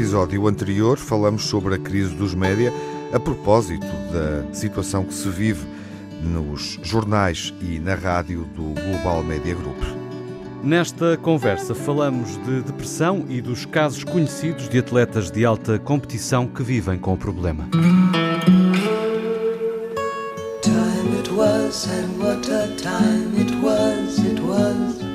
[0.00, 2.72] episódio anterior, falamos sobre a crise dos média
[3.12, 5.66] a propósito da situação que se vive
[6.22, 9.76] nos jornais e na rádio do Global Media Group.
[10.64, 16.62] Nesta conversa falamos de depressão e dos casos conhecidos de atletas de alta competição que
[16.62, 17.68] vivem com o problema.
[20.62, 25.10] Time it was and what a time it was, it was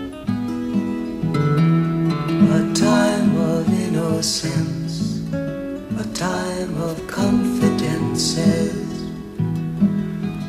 [2.55, 4.74] A time of innocence,
[6.15, 8.73] time of confidences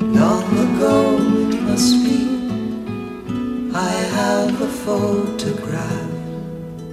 [0.01, 1.19] Long ago
[1.51, 2.17] it must be
[3.75, 6.11] I have a photograph.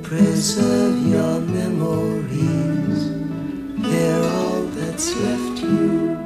[0.01, 3.09] Preserve your memories.
[3.77, 6.17] They're all that's left you.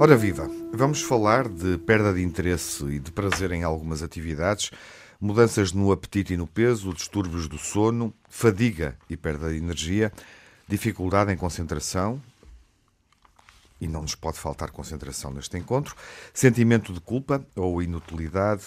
[0.00, 4.70] Ora viva, vamos falar de perda de interesse e de prazer em algumas atividades,
[5.20, 10.10] mudanças no apetite e no peso, distúrbios do sono, fadiga e perda de energia,
[10.68, 12.20] dificuldade em concentração,
[13.80, 15.94] e não nos pode faltar concentração neste encontro,
[16.32, 18.64] sentimento de culpa ou inutilidade,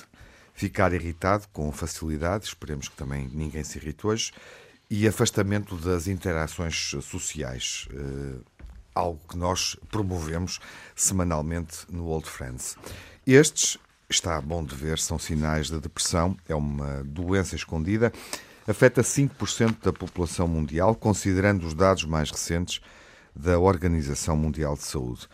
[0.53, 4.31] ficar irritado com facilidade, esperemos que também ninguém se irrite hoje,
[4.89, 8.41] e afastamento das interações sociais, uh,
[8.95, 10.59] algo que nós promovemos
[10.95, 12.77] semanalmente no Old Friends.
[13.25, 13.77] Estes,
[14.09, 18.11] está bom de ver, são sinais de depressão, é uma doença escondida,
[18.67, 22.81] afeta 5% da população mundial, considerando os dados mais recentes
[23.33, 25.27] da Organização Mundial de Saúde.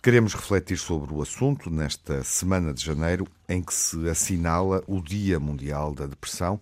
[0.00, 5.40] Queremos refletir sobre o assunto nesta semana de janeiro, em que se assinala o Dia
[5.40, 6.60] Mundial da Depressão.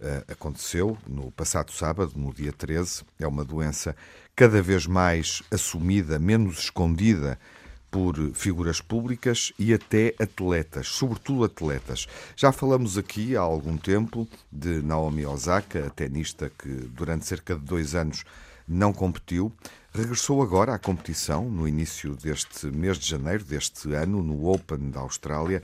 [0.00, 3.02] Uh, aconteceu no passado sábado, no dia 13.
[3.18, 3.94] É uma doença
[4.34, 7.38] cada vez mais assumida, menos escondida
[7.90, 12.06] por figuras públicas e até atletas, sobretudo atletas.
[12.36, 17.64] Já falamos aqui há algum tempo de Naomi Osaka, a tenista que durante cerca de
[17.64, 18.24] dois anos
[18.66, 19.52] não competiu,
[19.92, 25.00] regressou agora à competição no início deste mês de janeiro deste ano, no Open da
[25.00, 25.62] Austrália,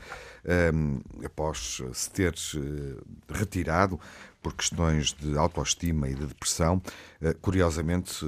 [0.75, 4.01] um, após se ter uh, retirado
[4.47, 6.81] por questões de autoestima e de depressão.
[7.21, 8.25] Uh, curiosamente,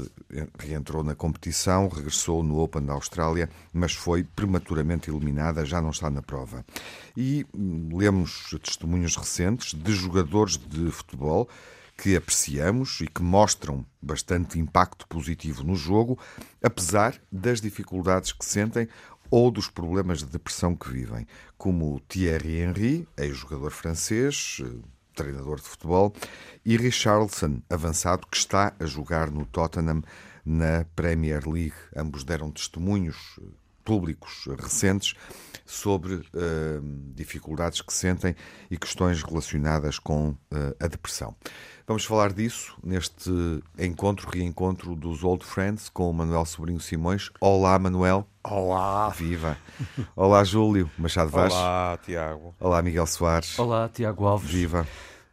[0.59, 6.11] reentrou na competição, regressou no Open da Austrália, mas foi prematuramente eliminada, já não está
[6.11, 6.67] na prova.
[7.17, 11.49] E um, lemos testemunhos recentes de jogadores de futebol
[11.97, 16.19] que apreciamos e que mostram bastante impacto positivo no jogo,
[16.61, 18.89] apesar das dificuldades que sentem
[19.31, 24.61] ou dos problemas de depressão que vivem, como Thierry Henry, ex-jogador francês,
[25.19, 26.15] treinador de futebol,
[26.65, 30.03] e Richarlison, avançado, que está a jogar no Tottenham
[30.45, 31.75] na Premier League.
[31.95, 33.39] Ambos deram testemunhos
[33.89, 35.15] públicos recentes
[35.65, 36.23] sobre uh,
[37.15, 38.37] dificuldades que sentem
[38.71, 40.37] e questões relacionadas com uh,
[40.79, 41.35] a depressão.
[41.87, 43.31] Vamos falar disso neste
[43.79, 47.31] encontro, reencontro dos Old Friends com o Manuel Sobrinho Simões.
[47.41, 48.29] Olá, Manuel.
[48.45, 49.09] Olá.
[49.09, 49.57] Viva.
[50.15, 51.55] Olá, Júlio Machado Vaz.
[51.55, 52.55] Olá, Tiago.
[52.61, 53.59] Olá, Miguel Soares.
[53.59, 54.51] Olá, Tiago Alves.
[54.51, 54.87] Viva.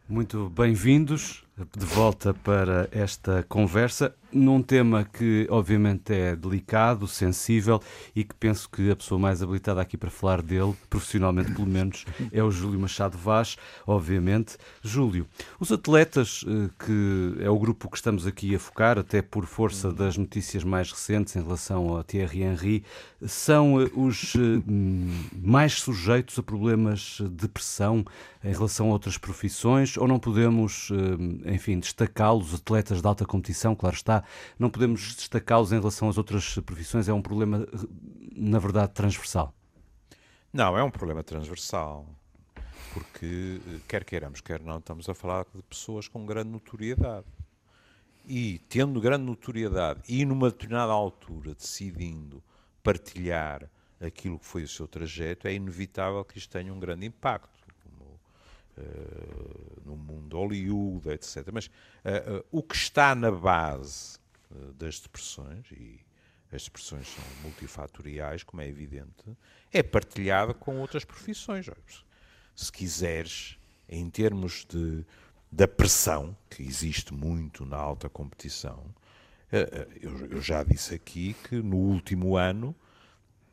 [0.08, 1.44] Muito bem-vindos
[1.76, 7.80] de volta para esta conversa num tema que obviamente é delicado, sensível
[8.14, 12.04] e que penso que a pessoa mais habilitada aqui para falar dele, profissionalmente pelo menos,
[12.30, 14.56] é o Júlio Machado Vaz, obviamente.
[14.82, 15.26] Júlio,
[15.58, 19.92] os atletas, eh, que é o grupo que estamos aqui a focar, até por força
[19.92, 22.84] das notícias mais recentes em relação a Thierry Henry,
[23.26, 24.62] são eh, os eh,
[25.40, 28.04] mais sujeitos a problemas de pressão
[28.44, 30.90] em relação a outras profissões ou não podemos,
[31.46, 34.22] enfim, destacá-los, atletas de alta competição, claro está,
[34.58, 37.66] não podemos destacá-los em relação às outras profissões, é um problema,
[38.34, 39.54] na verdade, transversal.
[40.52, 42.06] Não, é um problema transversal,
[42.94, 47.26] porque, quer queiramos, quer não, estamos a falar de pessoas com grande notoriedade.
[48.26, 52.42] E, tendo grande notoriedade e numa determinada altura decidindo
[52.82, 53.70] partilhar
[54.00, 57.54] aquilo que foi o seu trajeto, é inevitável que isto tenha um grande impacto.
[58.78, 61.48] Uh, no mundo Hollywood, etc.
[61.50, 64.18] Mas uh, uh, o que está na base
[64.74, 66.00] das depressões, e
[66.52, 69.36] as depressões são multifatoriais, como é evidente,
[69.72, 71.66] é partilhada com outras profissões.
[72.54, 73.58] Se quiseres,
[73.88, 75.04] em termos de,
[75.50, 78.94] da pressão, que existe muito na alta competição,
[80.00, 82.74] eu, eu já disse aqui que no último ano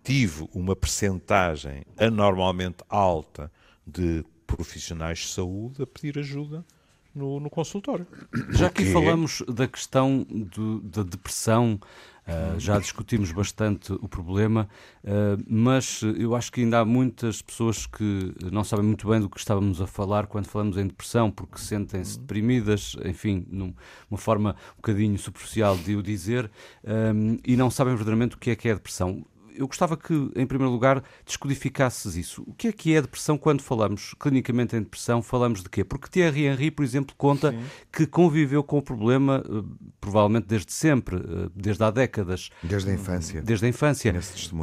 [0.04, 3.52] tive uma percentagem anormalmente alta
[3.86, 6.66] de profissionais de saúde a pedir ajuda
[7.14, 8.08] no, no consultório.
[8.50, 11.80] Já aqui falamos da questão do, da depressão,
[12.28, 14.68] uh, já discutimos bastante o problema,
[15.04, 19.30] uh, mas eu acho que ainda há muitas pessoas que não sabem muito bem do
[19.30, 24.76] que estávamos a falar quando falamos em depressão, porque sentem-se deprimidas, enfim, numa forma um
[24.78, 26.50] bocadinho superficial de o dizer,
[26.84, 30.14] um, e não sabem verdadeiramente o que é que é a depressão eu gostava que,
[30.36, 32.44] em primeiro lugar, descodificasses isso.
[32.48, 35.22] O que é que é depressão quando falamos clinicamente em depressão?
[35.22, 35.84] Falamos de quê?
[35.84, 37.60] Porque Thierry Henry, por exemplo, conta Sim.
[37.92, 39.64] que conviveu com o problema eh,
[40.00, 42.50] provavelmente desde sempre, eh, desde há décadas.
[42.64, 43.42] Desde a infância.
[43.42, 44.14] Desde a infância.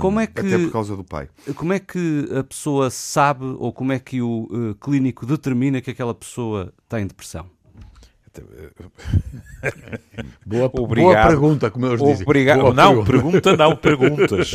[0.01, 1.29] Como é que, Até por causa do pai.
[1.55, 5.91] Como é que a pessoa sabe ou como é que o uh, clínico determina que
[5.91, 7.47] aquela pessoa tem depressão?
[10.47, 12.23] Boa, boa pergunta, como eu disse.
[12.23, 12.73] Obrigado.
[12.73, 13.51] não, pergunta.
[13.51, 14.53] pergunta não, perguntas.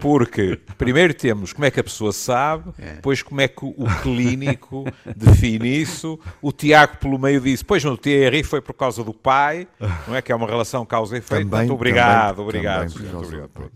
[0.00, 2.94] Porque primeiro temos como é que a pessoa sabe, é.
[2.94, 4.84] depois como é que o, clínico
[5.16, 6.18] define isso.
[6.42, 9.68] O Tiago, pelo meio, disse: Pois no TRI foi por causa do pai,
[10.08, 10.20] não é?
[10.20, 11.48] Que é uma relação causa e efeito.
[11.48, 12.92] Também, muito obrigado, também, obrigado.
[12.92, 13.50] Também muito obrigado.
[13.50, 13.72] Pronto.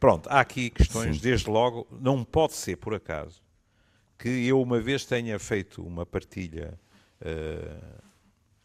[0.00, 1.22] Pronto, há aqui questões, Sim.
[1.22, 3.40] desde logo, não pode ser por acaso
[4.18, 6.78] que eu uma vez tenha feito uma partilha.
[7.20, 8.04] Uh,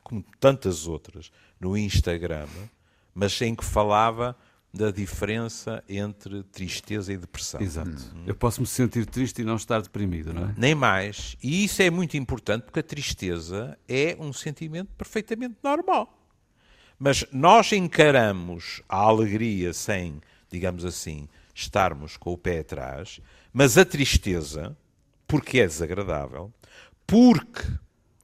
[0.10, 2.48] como tantas outras, no Instagram,
[3.14, 4.36] mas em que falava
[4.74, 7.62] da diferença entre tristeza e depressão.
[7.62, 7.92] Exato.
[8.16, 8.24] Hum.
[8.26, 10.56] Eu posso me sentir triste e não estar deprimido, não é?
[10.58, 11.36] Nem mais.
[11.42, 16.16] E isso é muito importante porque a tristeza é um sentimento perfeitamente normal.
[16.98, 20.22] Mas nós encaramos a alegria sem,
[20.52, 23.22] digamos assim, estarmos com o pé atrás,
[23.54, 24.76] mas a tristeza,
[25.28, 26.52] porque é desagradável,
[27.08, 27.64] porque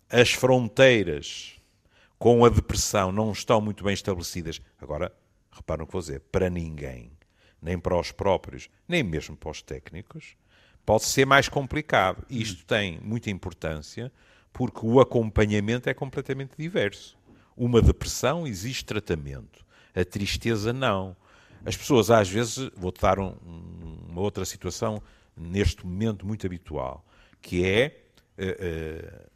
[0.10, 1.56] as fronteiras
[2.18, 4.62] com a depressão não estão muito bem estabelecidas.
[4.80, 5.12] Agora,
[5.52, 7.12] reparam o que vou dizer, para ninguém,
[7.62, 10.36] nem para os próprios, nem mesmo para os técnicos,
[10.86, 12.26] pode ser mais complicado.
[12.30, 14.12] E isto tem muita importância
[14.54, 17.18] porque o acompanhamento é completamente diverso.
[17.58, 21.16] Uma depressão existe tratamento, a tristeza não.
[21.66, 23.36] As pessoas às vezes, vou-te dar um,
[24.08, 25.02] uma outra situação
[25.36, 27.06] neste momento muito habitual,
[27.42, 28.02] que é
[28.38, 29.30] uh, uh,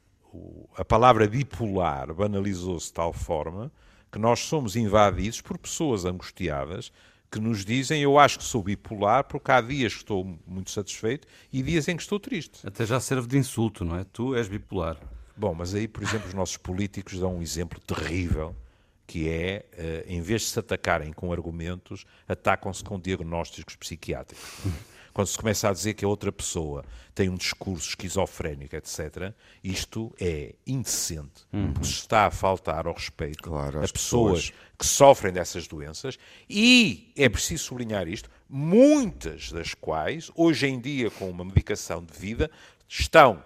[0.75, 3.71] a palavra bipolar banalizou-se de tal forma
[4.11, 6.91] que nós somos invadidos por pessoas angustiadas
[7.31, 11.27] que nos dizem eu acho que sou bipolar porque há dias que estou muito satisfeito
[11.53, 12.65] e dias em que estou triste.
[12.65, 14.03] Até já serve de insulto, não é?
[14.03, 14.97] Tu és bipolar.
[15.37, 18.55] Bom, mas aí, por exemplo, os nossos políticos dão um exemplo terrível
[19.05, 24.47] que é, eh, em vez de se atacarem com argumentos, atacam-se com diagnósticos psiquiátricos
[25.19, 30.15] quando se começa a dizer que a outra pessoa tem um discurso esquizofrénico, etc., isto
[30.17, 31.73] é indecente, uhum.
[31.73, 36.17] porque está a faltar ao respeito claro, a pessoas, pessoas que sofrem dessas doenças
[36.49, 42.17] e é preciso sublinhar isto, muitas das quais, hoje em dia, com uma medicação de
[42.17, 42.49] vida,
[42.87, 43.43] estão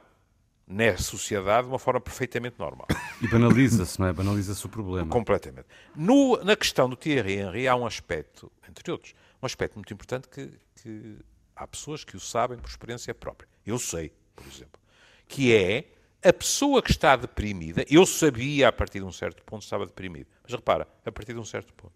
[0.67, 2.85] na sociedade de uma forma perfeitamente normal.
[3.19, 4.13] E banaliza-se, não é?
[4.13, 5.09] Banaliza-se o problema.
[5.09, 5.65] Completamente.
[5.95, 10.29] No, na questão do Thierry Henry há um aspecto, entre outros, um aspecto muito importante
[10.29, 11.17] que, que
[11.55, 13.47] Há pessoas que o sabem por experiência própria.
[13.65, 14.81] Eu sei, por exemplo.
[15.27, 17.85] Que é a pessoa que está deprimida.
[17.89, 20.27] Eu sabia a partir de um certo ponto estava deprimido.
[20.41, 21.93] Mas repara, a partir de um certo ponto.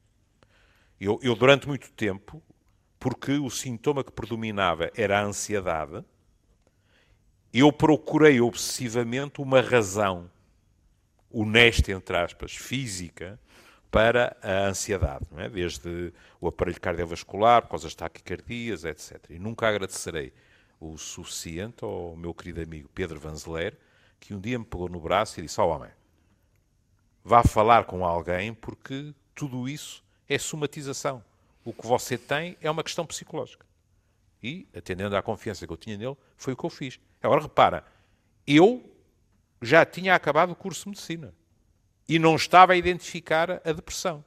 [0.99, 2.41] Eu, eu durante muito tempo,
[2.99, 6.03] porque o sintoma que predominava era a ansiedade,
[7.53, 10.29] eu procurei obsessivamente uma razão
[11.31, 13.39] honesta, entre aspas, física,
[13.91, 15.49] para a ansiedade, é?
[15.49, 19.17] desde o aparelho cardiovascular, por causa das taquicardias, etc.
[19.29, 20.33] E nunca agradecerei
[20.79, 23.77] o suficiente ao meu querido amigo Pedro Vanzeler,
[24.19, 25.91] que um dia me pegou no braço e disse: Ó oh, homem,
[27.23, 31.23] vá falar com alguém porque tudo isso é somatização.
[31.63, 33.65] O que você tem é uma questão psicológica.
[34.41, 36.99] E, atendendo à confiança que eu tinha nele, foi o que eu fiz.
[37.21, 37.83] Agora repara,
[38.45, 38.83] eu
[39.61, 41.33] já tinha acabado o curso de medicina
[42.07, 44.23] e não estava a identificar a depressão.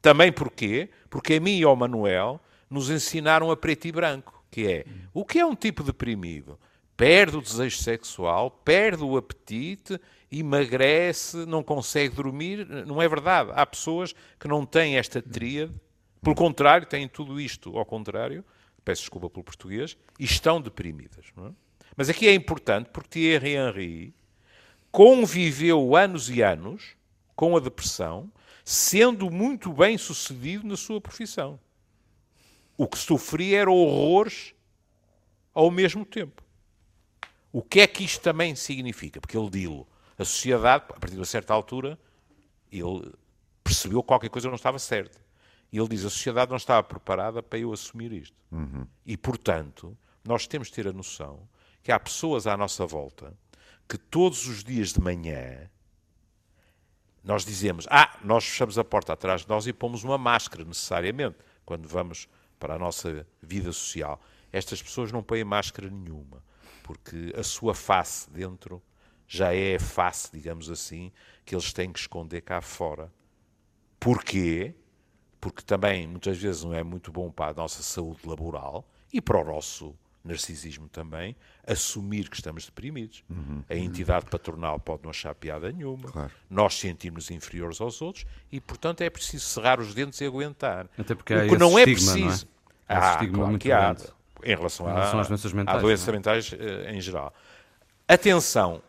[0.00, 0.90] Também porquê?
[1.08, 4.84] Porque a mim e ao Manuel nos ensinaram a preto e branco, que é
[5.14, 6.58] o que é um tipo deprimido?
[6.96, 9.98] Perde o desejo sexual, perde o apetite,
[10.30, 12.66] emagrece, não consegue dormir.
[12.86, 13.50] Não é verdade.
[13.54, 15.72] Há pessoas que não têm esta tríade,
[16.22, 18.44] pelo contrário, têm tudo isto ao contrário,
[18.84, 21.26] peço desculpa pelo português, e estão deprimidas.
[21.36, 21.50] É?
[21.96, 24.14] Mas aqui é importante porque Thierry Henry
[24.90, 26.96] conviveu anos e anos
[27.34, 28.30] com a depressão,
[28.64, 31.58] sendo muito bem sucedido na sua profissão.
[32.76, 34.54] O que sofria era horrores
[35.52, 36.42] ao mesmo tempo.
[37.52, 39.20] O que é que isto também significa?
[39.20, 39.86] Porque ele dilo,
[40.18, 41.98] a sociedade, a partir de uma certa altura,
[42.70, 43.12] ele
[43.62, 45.20] percebeu que qualquer coisa não estava certa.
[45.70, 48.36] E ele diz: a sociedade não estava preparada para eu assumir isto.
[48.50, 48.86] Uhum.
[49.04, 51.48] E, portanto, nós temos de ter a noção
[51.82, 53.36] que há pessoas à nossa volta
[53.88, 55.68] que todos os dias de manhã
[57.22, 61.36] nós dizemos, ah, nós fechamos a porta atrás de nós e pomos uma máscara necessariamente
[61.64, 64.20] quando vamos para a nossa vida social.
[64.52, 66.44] Estas pessoas não põem máscara nenhuma,
[66.82, 68.82] porque a sua face dentro
[69.26, 71.10] já é a face, digamos assim,
[71.44, 73.10] que eles têm que esconder cá fora.
[73.98, 74.74] Porquê?
[75.40, 79.40] Porque também muitas vezes não é muito bom para a nossa saúde laboral e para
[79.40, 81.36] o nosso narcisismo também,
[81.66, 83.24] assumir que estamos deprimidos.
[83.28, 83.62] Uhum.
[83.68, 86.30] A entidade patronal pode não achar piada nenhuma, claro.
[86.48, 90.88] nós sentimos inferiores aos outros e, portanto, é preciso cerrar os dentes e aguentar.
[90.96, 92.46] Até porque o que não é preciso.
[92.46, 92.98] Não é?
[92.98, 93.96] Há ah, claro que há,
[94.44, 96.12] em relação, em relação a, às doenças mentais, à doenças é?
[96.12, 97.32] mentais eh, em geral.
[98.06, 98.82] Atenção,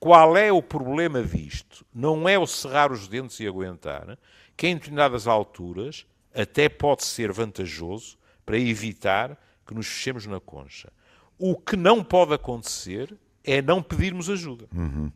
[0.00, 1.86] qual é o problema disto?
[1.94, 4.18] Não é o cerrar os dentes e aguentar,
[4.56, 10.92] que em determinadas alturas até pode ser vantajoso para evitar que nos fechemos na concha.
[11.38, 14.66] O que não pode acontecer é não pedirmos ajuda.
[14.74, 15.10] Uhum.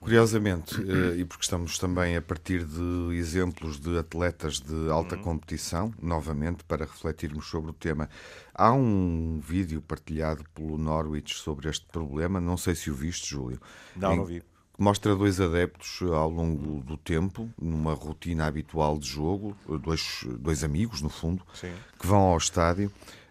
[0.00, 5.22] Curiosamente, eh, e porque estamos também a partir de exemplos de atletas de alta uhum.
[5.22, 8.08] competição, novamente, para refletirmos sobre o tema,
[8.54, 13.60] há um vídeo partilhado pelo Norwich sobre este problema, não sei se o viste, Júlio.
[13.94, 14.42] Não, em, não vi.
[14.78, 21.02] Mostra dois adeptos ao longo do tempo, numa rotina habitual de jogo, dois, dois amigos,
[21.02, 21.72] no fundo, Sim.
[21.98, 22.90] que vão ao estádio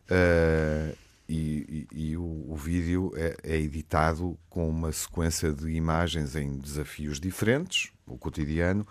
[0.09, 0.97] Uh,
[1.29, 6.57] e, e, e o, o, vídeo é, é, editado com uma sequência de imagens em
[6.57, 8.85] desafios diferentes, o cotidiano,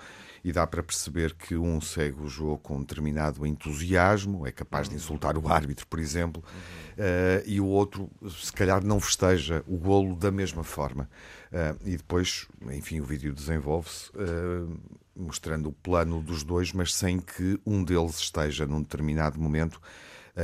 [0.44, 4.88] e dá para perceber que um segue o jogo com um determinado entusiasmo, é capaz
[4.88, 6.44] de insultar o árbitro, por exemplo,
[6.92, 8.08] uh, e o outro,
[8.40, 11.10] se calhar, não festeja o golo da mesma forma.
[11.50, 14.10] Uh, e depois, enfim, o vídeo desenvolve-se.
[14.10, 14.78] Uh,
[15.16, 19.80] mostrando o plano dos dois, mas sem que um deles esteja num determinado momento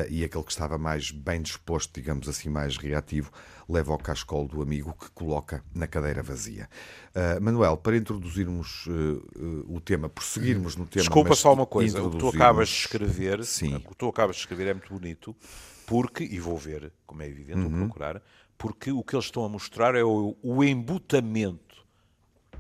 [0.09, 3.31] e aquele que estava mais bem disposto, digamos assim, mais reativo,
[3.69, 6.69] leva ao cascolo do amigo que coloca na cadeira vazia.
[7.15, 11.05] Uh, Manuel, para introduzirmos uh, o tema, prosseguirmos no tema.
[11.05, 13.77] Desculpa só uma coisa, o que tu acabas de escrever, Sim.
[13.77, 15.35] o que tu acabas de escrever é muito bonito,
[15.87, 17.69] porque, e vou ver, como é evidente, uhum.
[17.69, 18.23] vou procurar,
[18.59, 21.85] porque o que eles estão a mostrar é o, o embutamento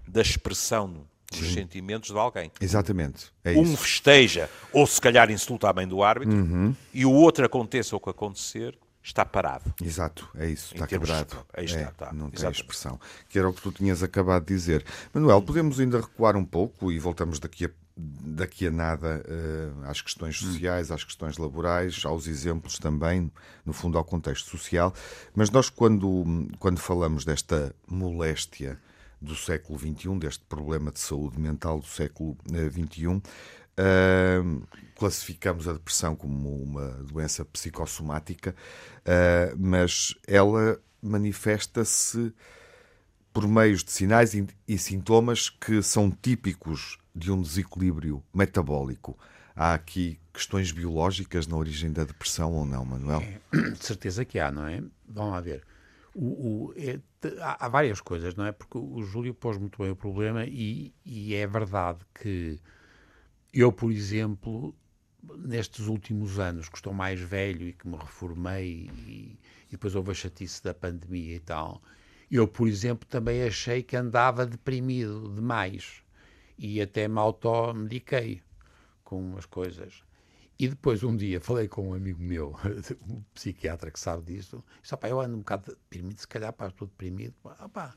[0.06, 1.54] da expressão dos Sim.
[1.54, 2.50] sentimentos de alguém.
[2.60, 3.32] Exatamente.
[3.42, 3.76] É um isso.
[3.78, 6.74] festeja, ou se calhar insulta a mãe do árbitro, uhum.
[6.92, 9.72] e o outro aconteça o que acontecer, está parado.
[9.82, 11.36] Exato, é isso, está quebrado.
[11.36, 11.60] De...
[11.60, 12.12] Aí está, é, está.
[12.12, 12.98] Não tem expressão.
[13.28, 14.84] Que era o que tu tinhas acabado de dizer.
[15.12, 20.02] Manuel, podemos ainda recuar um pouco e voltamos daqui a daqui a nada uh, às
[20.02, 20.50] questões hum.
[20.50, 23.30] sociais, às questões laborais, aos exemplos também,
[23.64, 24.92] no fundo ao contexto social.
[25.34, 28.80] Mas nós, quando, quando falamos desta moléstia
[29.24, 33.06] do século XXI, deste problema de saúde mental do século XXI.
[33.06, 33.22] Uh,
[33.76, 34.42] eh,
[34.94, 38.54] classificamos a depressão como uma doença psicossomática,
[39.00, 42.32] uh, mas ela manifesta-se
[43.32, 49.18] por meios de sinais e, e sintomas que são típicos de um desequilíbrio metabólico.
[49.56, 53.20] Há aqui questões biológicas na origem da depressão ou não, Manuel?
[53.20, 53.40] É,
[53.70, 54.82] de certeza que há, não é?
[55.08, 55.62] Vamos lá ver.
[56.14, 57.00] O, o, é,
[57.40, 58.52] há, há, várias coisas, não é?
[58.52, 62.60] Porque o Júlio pôs muito bem o problema e, e é verdade que
[63.52, 64.74] eu, por exemplo,
[65.38, 70.10] nestes últimos anos, que estou mais velho e que me reformei e, e, depois houve
[70.12, 71.82] a chatice da pandemia e tal,
[72.30, 76.02] eu, por exemplo, também achei que andava deprimido demais
[76.58, 78.42] e até me automediquei
[79.02, 80.02] com as coisas.
[80.64, 82.58] E depois, um dia, falei com um amigo meu,
[83.06, 86.88] um psiquiatra que sabe disso, disse, eu ando um bocado deprimido, se calhar, pá, estou
[86.88, 87.34] deprimido.
[87.70, 87.94] Pá,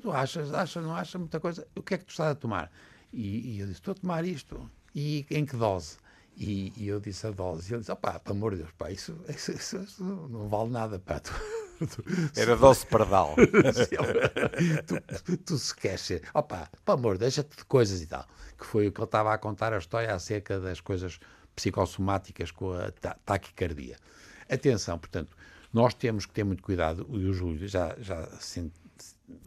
[0.00, 1.68] tu achas, achas, não achas muita coisa?
[1.76, 2.72] O que é que tu estás a tomar?
[3.12, 4.70] E, e eu disse, estou a tomar isto.
[4.94, 5.98] E em que dose?
[6.34, 7.70] E, e eu disse a dose.
[7.70, 10.70] E ele disse, pá, pelo amor de Deus, pá, isso, isso, isso, isso não vale
[10.70, 11.20] nada, pá.
[11.20, 11.30] Tu,
[12.34, 13.34] Era dose pardal.
[15.26, 18.26] tu, tu, se queres ser, opá, pelo amor, deixa-te de coisas e tal.
[18.56, 21.20] Que foi o que ele estava a contar a história acerca das coisas
[21.58, 22.90] psicossomáticas com a
[23.24, 23.96] taquicardia.
[24.48, 25.36] Atenção, portanto,
[25.72, 28.26] nós temos que ter muito cuidado, e o Júlio já, já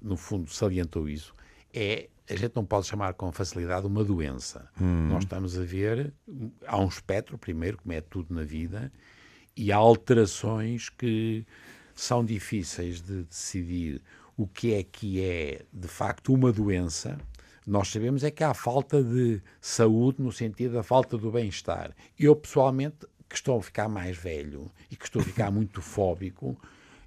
[0.01, 1.33] no fundo salientou isso,
[1.73, 4.69] é a gente não pode chamar com facilidade uma doença.
[4.79, 5.07] Hum.
[5.09, 6.13] Nós estamos a ver,
[6.67, 8.91] há um espectro, primeiro, como é tudo na vida,
[9.55, 11.45] e há alterações que
[11.95, 14.01] são difíceis de decidir
[14.37, 17.17] o que é que é, de facto, uma doença
[17.71, 21.95] nós sabemos é que há falta de saúde no sentido da falta do bem-estar.
[22.19, 26.59] Eu, pessoalmente, que estou a ficar mais velho e que estou a ficar muito fóbico,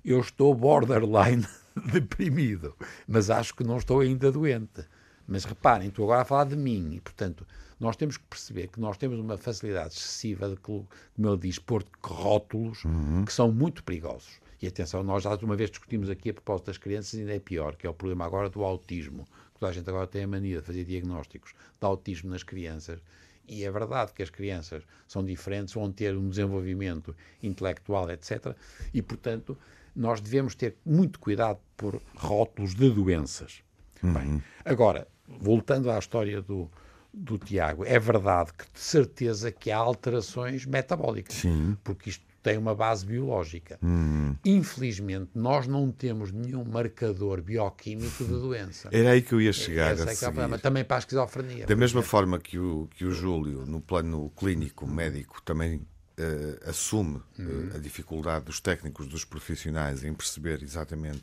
[0.02, 1.47] eu estou borderline
[1.92, 2.75] deprimido,
[3.06, 4.83] mas acho que não estou ainda doente.
[5.28, 7.47] Mas reparem, estou agora a falar de mim e, portanto,
[7.78, 11.85] nós temos que perceber que nós temos uma facilidade excessiva de, como ele diz, pôr
[12.02, 13.23] rótulos uhum.
[13.26, 14.40] que são muito perigosos.
[14.62, 17.76] E atenção, nós já uma vez discutimos aqui a propósito das crianças, ainda é pior,
[17.76, 19.26] que é o problema agora do autismo.
[19.58, 23.00] Toda a gente agora tem a mania de fazer diagnósticos de autismo nas crianças.
[23.46, 28.56] E é verdade que as crianças são diferentes, vão ter um desenvolvimento intelectual, etc.
[28.92, 29.56] E, portanto,
[29.94, 33.62] nós devemos ter muito cuidado por rótulos de doenças.
[34.02, 34.12] Uhum.
[34.12, 36.70] Bem, agora, voltando à história do,
[37.12, 41.76] do Tiago, é verdade que de certeza que há alterações metabólicas, Sim.
[41.84, 43.78] porque isto tem uma base biológica.
[43.82, 44.36] Hum.
[44.44, 48.90] Infelizmente, nós não temos nenhum marcador bioquímico de doença.
[48.92, 49.94] Era aí que eu ia chegar.
[49.94, 50.58] Esse a é que é problema.
[50.58, 51.64] Também para a esquizofrenia.
[51.64, 57.16] Da mesma forma que o, que o Júlio, no plano clínico, médico, também uh, assume
[57.16, 61.22] uh, a dificuldade dos técnicos, dos profissionais em perceber exatamente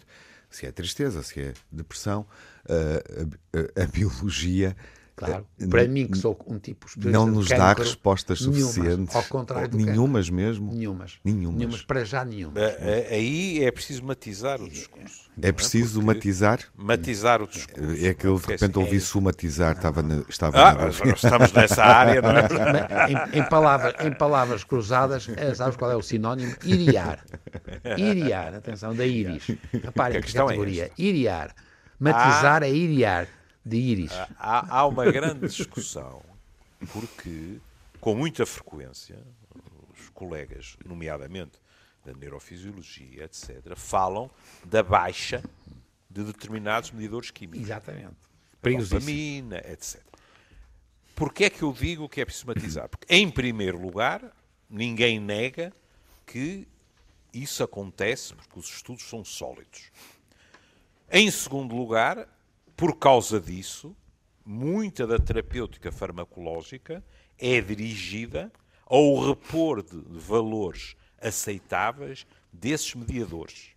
[0.49, 2.25] se é tristeza, se é depressão,
[2.65, 4.75] uh, a, a, a biologia
[5.25, 5.47] Claro.
[5.59, 8.77] Eh, Para mim, que sou um tipo Não nos dá respostas suficientes.
[8.77, 10.73] Nenhumas, ao contrário do Nenhumas mesmo?
[10.73, 11.19] Nenhumas.
[11.23, 11.57] Nenhumas.
[11.57, 11.81] Nenhumas.
[11.83, 12.61] Para já, nenhumas.
[13.09, 15.29] Aí é preciso matizar o discurso.
[15.41, 16.59] É preciso matizar?
[16.75, 18.05] Matizar o discurso.
[18.05, 20.87] É que eu de repente ouvi sumatizar, estava na, estava ah, na...
[21.13, 23.31] Estamos nessa área, não é?
[23.33, 26.53] em, em, palavras, em palavras cruzadas, é, sabes qual é o sinónimo?
[26.65, 27.23] Iriar.
[27.97, 29.47] Iriar, atenção, da íris.
[29.71, 30.85] Reparem que, que é categoria.
[30.85, 31.55] É iriar.
[31.99, 32.67] Matizar ah.
[32.67, 33.27] é iriar
[33.65, 34.11] de íris.
[34.37, 36.21] Há, há uma grande discussão,
[36.91, 37.59] porque,
[37.99, 39.17] com muita frequência,
[39.93, 41.59] os colegas, nomeadamente
[42.03, 44.29] da neurofisiologia, etc., falam
[44.65, 45.43] da baixa
[46.09, 47.61] de determinados medidores químicos.
[47.61, 48.15] Exatamente.
[48.61, 50.01] Dopamina, etc.
[51.15, 52.89] Porquê é que eu digo que é preciso matizar?
[52.89, 54.35] Porque, em primeiro lugar,
[54.69, 55.73] ninguém nega
[56.25, 56.67] que
[57.33, 59.91] isso acontece porque os estudos são sólidos.
[61.11, 62.27] Em segundo lugar,
[62.81, 63.95] por causa disso,
[64.43, 67.05] muita da terapêutica farmacológica
[67.37, 68.51] é dirigida
[68.87, 73.75] ao repor de valores aceitáveis desses mediadores.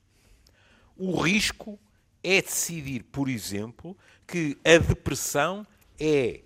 [0.96, 1.78] O risco
[2.22, 3.94] é decidir, por exemplo,
[4.26, 5.66] que a depressão
[6.00, 6.40] é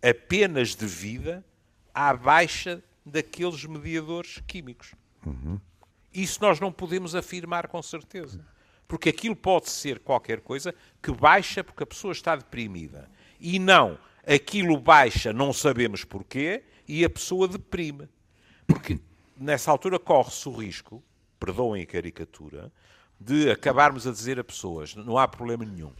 [0.00, 1.44] apenas devida
[1.92, 4.94] à baixa daqueles mediadores químicos.
[5.26, 5.60] Uhum.
[6.14, 8.46] Isso nós não podemos afirmar com certeza.
[8.90, 13.08] Porque aquilo pode ser qualquer coisa que baixa porque a pessoa está deprimida.
[13.38, 18.08] E não, aquilo baixa, não sabemos porquê, e a pessoa deprime.
[18.66, 18.98] Porque
[19.36, 21.00] nessa altura corre-se o risco,
[21.38, 22.72] perdoem a caricatura,
[23.20, 25.92] de acabarmos a dizer a pessoas: não há problema nenhum.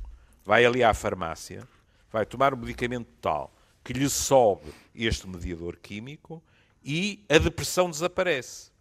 [0.44, 1.62] Vai ali à farmácia,
[2.10, 6.42] vai tomar um medicamento tal que lhe sobe este mediador químico
[6.84, 8.72] e a depressão desaparece.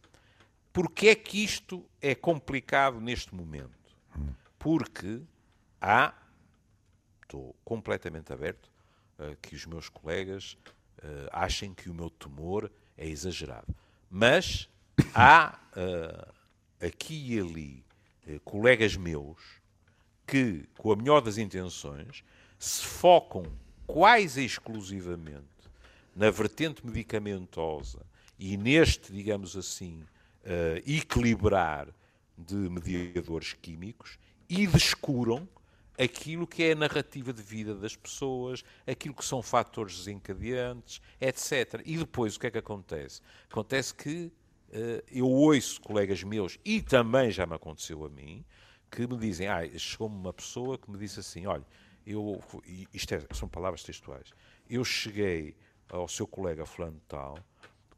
[0.74, 3.79] Porquê é que isto é complicado neste momento?
[4.58, 5.22] Porque
[5.82, 6.14] há,
[7.22, 8.70] estou completamente aberto,
[9.18, 10.58] uh, que os meus colegas
[10.98, 13.74] uh, achem que o meu temor é exagerado.
[14.10, 14.68] Mas
[15.14, 16.34] há uh,
[16.86, 17.86] aqui e ali
[18.44, 19.42] colegas meus
[20.28, 22.24] que, com a melhor das intenções,
[22.60, 23.44] se focam
[23.88, 25.48] quase exclusivamente
[26.16, 28.06] na vertente medicamentosa
[28.38, 30.06] e neste, digamos assim,
[30.86, 31.88] equilibrar
[32.46, 35.48] de mediadores químicos e descuram
[36.00, 41.82] aquilo que é a narrativa de vida das pessoas, aquilo que são fatores desencadeantes, etc.
[41.86, 43.22] E depois o que é que acontece?
[43.50, 44.32] Acontece que
[44.70, 48.46] uh, eu ouço colegas meus, e também já me aconteceu a mim,
[48.90, 51.66] que me dizem, ah, chegou-me uma pessoa que me disse assim, olha,
[52.08, 52.42] eu,
[52.94, 54.32] isto é, são palavras textuais,
[54.70, 55.56] eu cheguei
[55.90, 57.38] ao seu colega fulano tal,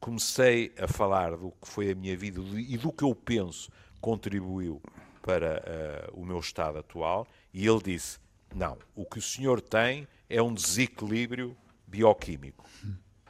[0.00, 3.70] comecei a falar do que foi a minha vida e do que eu penso
[4.02, 4.82] contribuiu
[5.22, 8.18] para uh, o meu estado atual e ele disse:
[8.54, 12.68] Não, o que o senhor tem é um desequilíbrio bioquímico.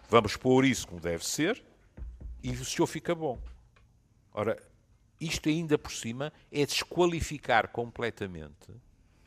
[0.09, 1.63] Vamos pôr isso como deve ser
[2.43, 3.39] e o senhor fica bom.
[4.33, 4.61] Ora,
[5.21, 8.73] isto ainda por cima é desqualificar completamente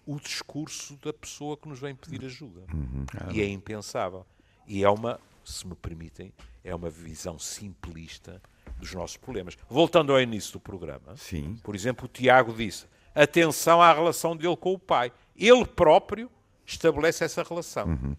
[0.06, 2.66] o discurso da pessoa que nos vem pedir ajuda.
[2.74, 3.06] Uhum.
[3.34, 4.26] E é impensável.
[4.68, 8.42] E é uma, se me permitem, é uma visão simplista
[8.78, 9.58] dos nossos problemas.
[9.70, 11.58] Voltando ao início do programa, Sim.
[11.64, 15.12] por exemplo, o Tiago disse: atenção à relação dele com o pai.
[15.36, 16.30] Ele próprio
[16.66, 17.88] estabelece essa relação.
[17.88, 18.16] Uhum.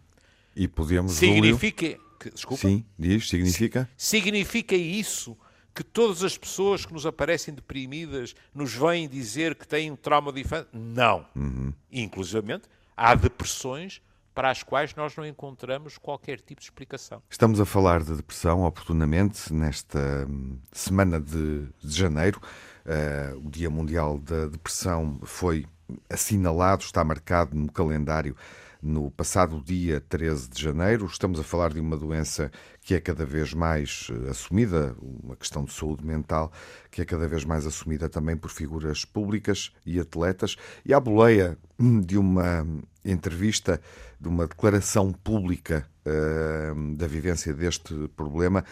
[0.54, 1.12] E podemos.
[1.12, 1.98] Significa.
[2.18, 2.66] Que, desculpa?
[2.66, 3.88] Sim, diz, significa?
[3.96, 5.36] Significa isso
[5.74, 10.32] que todas as pessoas que nos aparecem deprimidas nos vêm dizer que têm um trauma
[10.32, 10.66] de infância?
[10.72, 11.26] Não.
[11.36, 11.74] Uhum.
[11.92, 12.66] Inclusivamente,
[12.96, 14.00] há depressões
[14.36, 17.22] para as quais nós não encontramos qualquer tipo de explicação.
[17.30, 22.38] Estamos a falar de depressão oportunamente nesta hum, semana de, de janeiro.
[22.84, 25.64] Uh, o Dia Mundial da Depressão foi
[26.10, 28.36] assinalado, está marcado no calendário
[28.82, 31.06] no passado dia 13 de janeiro.
[31.06, 35.64] Estamos a falar de uma doença que é cada vez mais eh, assumida, uma questão
[35.64, 36.52] de saúde mental
[36.90, 40.56] que é cada vez mais assumida também por figuras públicas e atletas.
[40.84, 42.66] E à boleia de uma
[43.10, 43.80] entrevista,
[44.20, 48.64] de uma declaração pública uh, da vivência deste problema,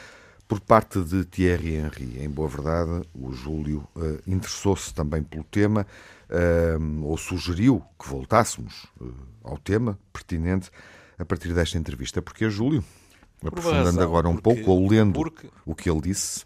[0.46, 2.22] por parte de Thierry Henry.
[2.22, 5.86] Em boa verdade, o Júlio uh, interessou-se também pelo tema,
[6.28, 8.86] uh, ou sugeriu que voltássemos
[9.42, 10.70] ao tema pertinente
[11.18, 12.20] a partir desta entrevista.
[12.20, 12.84] Porque, Júlio,
[13.44, 15.20] aprofundando razão, agora um porque, pouco, ou lendo
[15.64, 16.44] o que ele disse.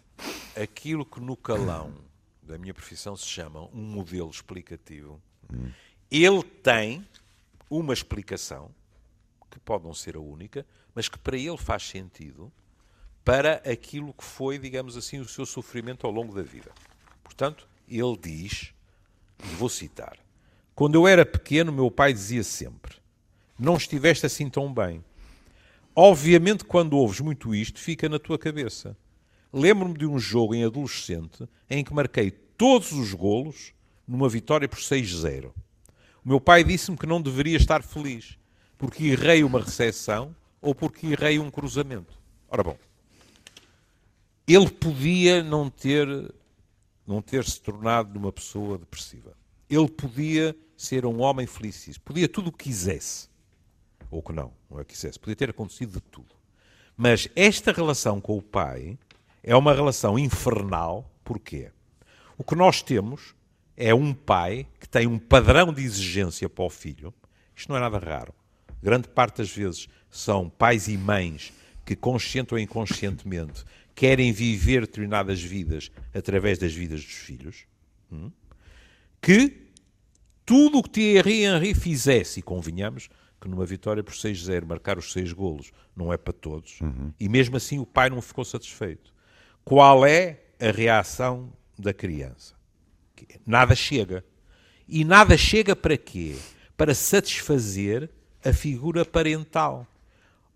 [0.55, 1.93] Aquilo que no calão
[2.41, 5.21] da minha profissão se chama um modelo explicativo,
[5.53, 5.69] hum.
[6.09, 7.05] ele tem
[7.69, 8.71] uma explicação,
[9.49, 12.51] que pode não ser a única, mas que para ele faz sentido
[13.23, 16.71] para aquilo que foi, digamos assim, o seu sofrimento ao longo da vida.
[17.23, 18.73] Portanto, ele diz,
[19.43, 20.17] e vou citar:
[20.75, 22.97] Quando eu era pequeno, meu pai dizia sempre:
[23.57, 25.03] Não estiveste assim tão bem.
[25.95, 28.95] Obviamente, quando ouves muito isto, fica na tua cabeça.
[29.51, 33.73] Lembro-me de um jogo em adolescente em que marquei todos os golos
[34.07, 35.51] numa vitória por 6-0.
[36.29, 38.37] Meu pai disse-me que não deveria estar feliz,
[38.77, 42.19] porque errei uma recepção ou porque errei um cruzamento.
[42.47, 42.77] Ora bom,
[44.47, 46.07] ele podia não ter
[47.07, 49.35] não ter se tornado uma pessoa depressiva.
[49.67, 53.27] Ele podia ser um homem felicíssimo, podia tudo o que quisesse.
[54.11, 56.35] Ou que não, não é que quisesse, podia ter acontecido de tudo.
[56.95, 58.99] Mas esta relação com o pai
[59.41, 61.71] é uma relação infernal, porquê?
[62.37, 63.33] O que nós temos
[63.79, 67.13] é um pai que tem um padrão de exigência para o filho.
[67.55, 68.33] Isto não é nada raro.
[68.83, 71.53] Grande parte das vezes são pais e mães
[71.85, 73.63] que, consciente ou inconscientemente,
[73.95, 77.65] querem viver determinadas vidas através das vidas dos filhos,
[78.11, 78.31] hum?
[79.21, 79.69] que
[80.45, 85.13] tudo o que Thierry Henry fizesse, e convenhamos que numa vitória por 6-0 marcar os
[85.13, 87.13] seis golos não é para todos, uhum.
[87.19, 89.13] e mesmo assim o pai não ficou satisfeito.
[89.63, 92.58] Qual é a reação da criança?
[93.45, 94.23] Nada chega.
[94.87, 96.35] E nada chega para quê?
[96.75, 98.09] Para satisfazer
[98.43, 99.85] a figura parental.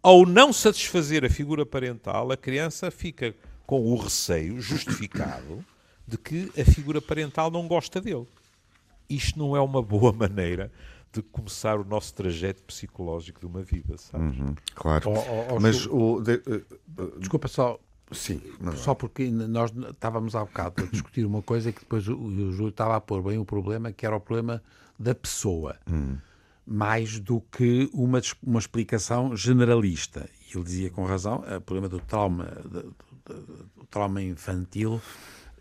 [0.01, 3.33] Ao não satisfazer a figura parental, a criança fica
[3.65, 5.63] com o receio justificado
[6.07, 8.27] de que a figura parental não gosta dele.
[9.09, 10.71] Isto não é uma boa maneira
[11.11, 14.37] de começar o nosso trajeto psicológico de uma vida, sabes?
[14.37, 15.11] Uhum, claro.
[15.11, 16.19] Oh, oh, oh, Mas o.
[16.19, 16.65] De, uh,
[17.01, 17.79] uh, Desculpa só.
[18.11, 18.41] Sim.
[18.59, 22.51] Não, só porque nós estávamos há bocado a discutir uma coisa que depois o, o
[22.51, 24.61] Júlio estava a pôr bem o problema, que era o problema
[24.99, 25.77] da pessoa.
[25.89, 26.17] Uhum
[26.65, 30.29] mais do que uma, uma explicação generalista.
[30.47, 35.01] E ele dizia com razão, o problema do trauma, do, do trauma infantil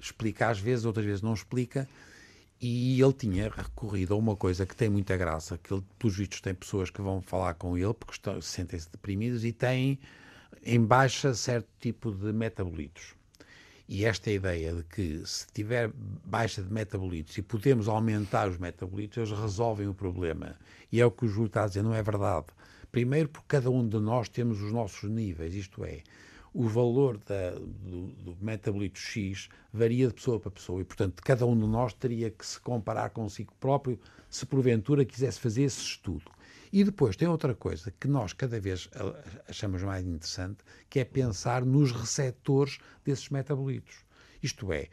[0.00, 1.88] explica às vezes, outras vezes não explica,
[2.61, 6.40] e ele tinha recorrido a uma coisa que tem muita graça, que ele, pelos vistos,
[6.40, 9.98] tem pessoas que vão falar com ele porque estão, sentem-se deprimidos e têm
[10.65, 13.15] em baixa certo tipo de metabolitos.
[13.88, 15.91] E esta ideia de que se tiver
[16.25, 20.57] baixa de metabolitos e podemos aumentar os metabolitos, eles resolvem o problema.
[20.91, 22.47] E é o que o Júlio está a dizer, não é verdade.
[22.91, 26.03] Primeiro, porque cada um de nós temos os nossos níveis, isto é,
[26.55, 31.47] o valor da, do, do metabolito X varia de pessoa para pessoa e, portanto, cada
[31.47, 36.25] um de nós teria que se comparar consigo próprio se porventura quisesse fazer esse estudo.
[36.72, 38.88] E depois tem outra coisa que nós cada vez
[39.46, 40.58] achamos mais interessante,
[40.88, 43.96] que é pensar nos receptores desses metabolitos.
[44.42, 44.88] Isto é,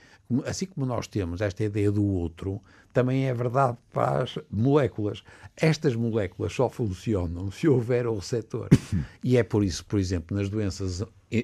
[0.46, 2.62] assim como nós temos esta ideia do outro,
[2.94, 5.24] também é verdade para as moléculas.
[5.56, 8.68] Estas moléculas só funcionam se houver o receptor.
[9.24, 11.04] e é por isso, por exemplo, nas doenças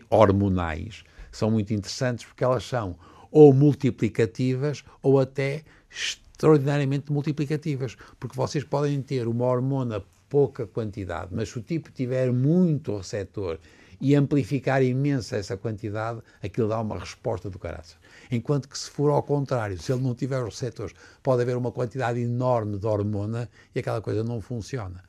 [0.10, 2.98] hormonais, são muito interessantes porque elas são
[3.32, 11.50] ou multiplicativas ou até extraordinariamente multiplicativas, porque vocês podem ter uma hormona pouca quantidade, mas
[11.50, 13.60] se o tipo tiver muito receptor
[14.00, 17.98] e amplificar imensa essa quantidade, aquilo dá uma resposta do caraças.
[18.32, 21.72] Enquanto que se for ao contrário, se ele não tiver os receptores, pode haver uma
[21.72, 25.04] quantidade enorme de hormona e aquela coisa não funciona.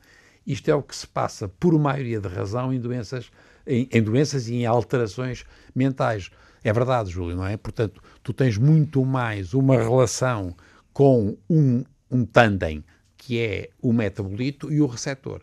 [0.46, 3.31] Isto é o que se passa, por maioria de razão, em doenças,
[3.66, 6.31] em, em doenças e em alterações mentais.
[6.62, 7.57] É verdade, Júlio, não é?
[7.57, 10.55] Portanto, tu tens muito mais uma relação
[10.92, 12.85] com um, um tandem,
[13.26, 15.42] que é o metabolito e o receptor.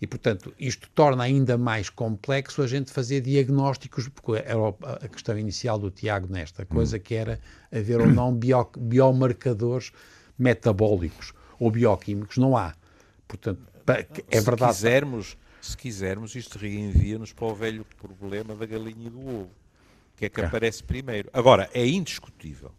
[0.00, 4.68] E, portanto, isto torna ainda mais complexo a gente fazer diagnósticos, porque era
[5.02, 7.40] a questão inicial do Tiago nesta coisa, que era
[7.72, 9.90] haver ou não bio, biomarcadores
[10.38, 12.36] metabólicos ou bioquímicos.
[12.36, 12.72] Não há.
[13.26, 13.60] Portanto,
[14.30, 14.74] é se verdade.
[14.74, 19.50] Quisermos, se quisermos, isto reenvia-nos para o velho problema da galinha e do ovo.
[20.16, 21.28] que é que aparece primeiro?
[21.32, 22.70] Agora, é indiscutível,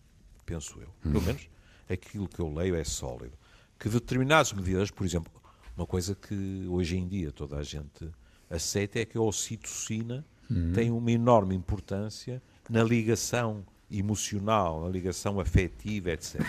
[0.45, 1.49] penso eu, pelo menos
[1.89, 3.37] aquilo que eu leio é sólido,
[3.85, 5.31] que determinadas medidas, por exemplo,
[5.77, 8.09] Uma coisa que hoje em dia toda a gente
[8.49, 10.71] aceita é que a ocitocina uhum.
[10.73, 16.41] tem uma enorme importância na ligação emocional, na ligação afetiva, etc.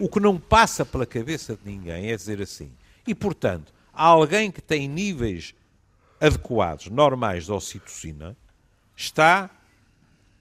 [0.00, 2.72] O que não passa pela cabeça de ninguém é dizer assim.
[3.06, 5.54] E, portanto, alguém que tem níveis
[6.20, 8.36] adequados, normais de ocitocina,
[8.96, 9.48] está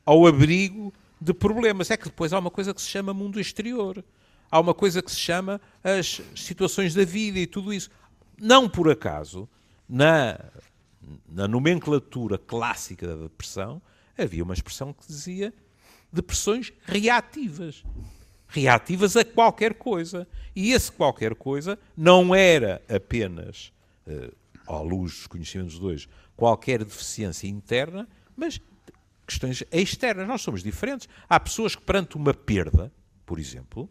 [0.03, 1.91] ao abrigo de problemas.
[1.91, 4.03] É que depois há uma coisa que se chama mundo exterior.
[4.51, 7.89] Há uma coisa que se chama as situações da vida e tudo isso.
[8.39, 9.47] Não por acaso,
[9.87, 10.39] na,
[11.27, 13.81] na nomenclatura clássica da depressão,
[14.17, 15.53] havia uma expressão que dizia
[16.11, 17.83] depressões reativas.
[18.47, 20.27] Reativas a qualquer coisa.
[20.55, 23.71] E esse qualquer coisa não era apenas,
[24.07, 24.35] uh,
[24.67, 28.59] à luz dos conhecimentos de qualquer deficiência interna, mas
[29.27, 30.27] questões externas.
[30.27, 31.07] Nós somos diferentes.
[31.29, 32.91] Há pessoas que, perante uma perda,
[33.25, 33.89] por exemplo,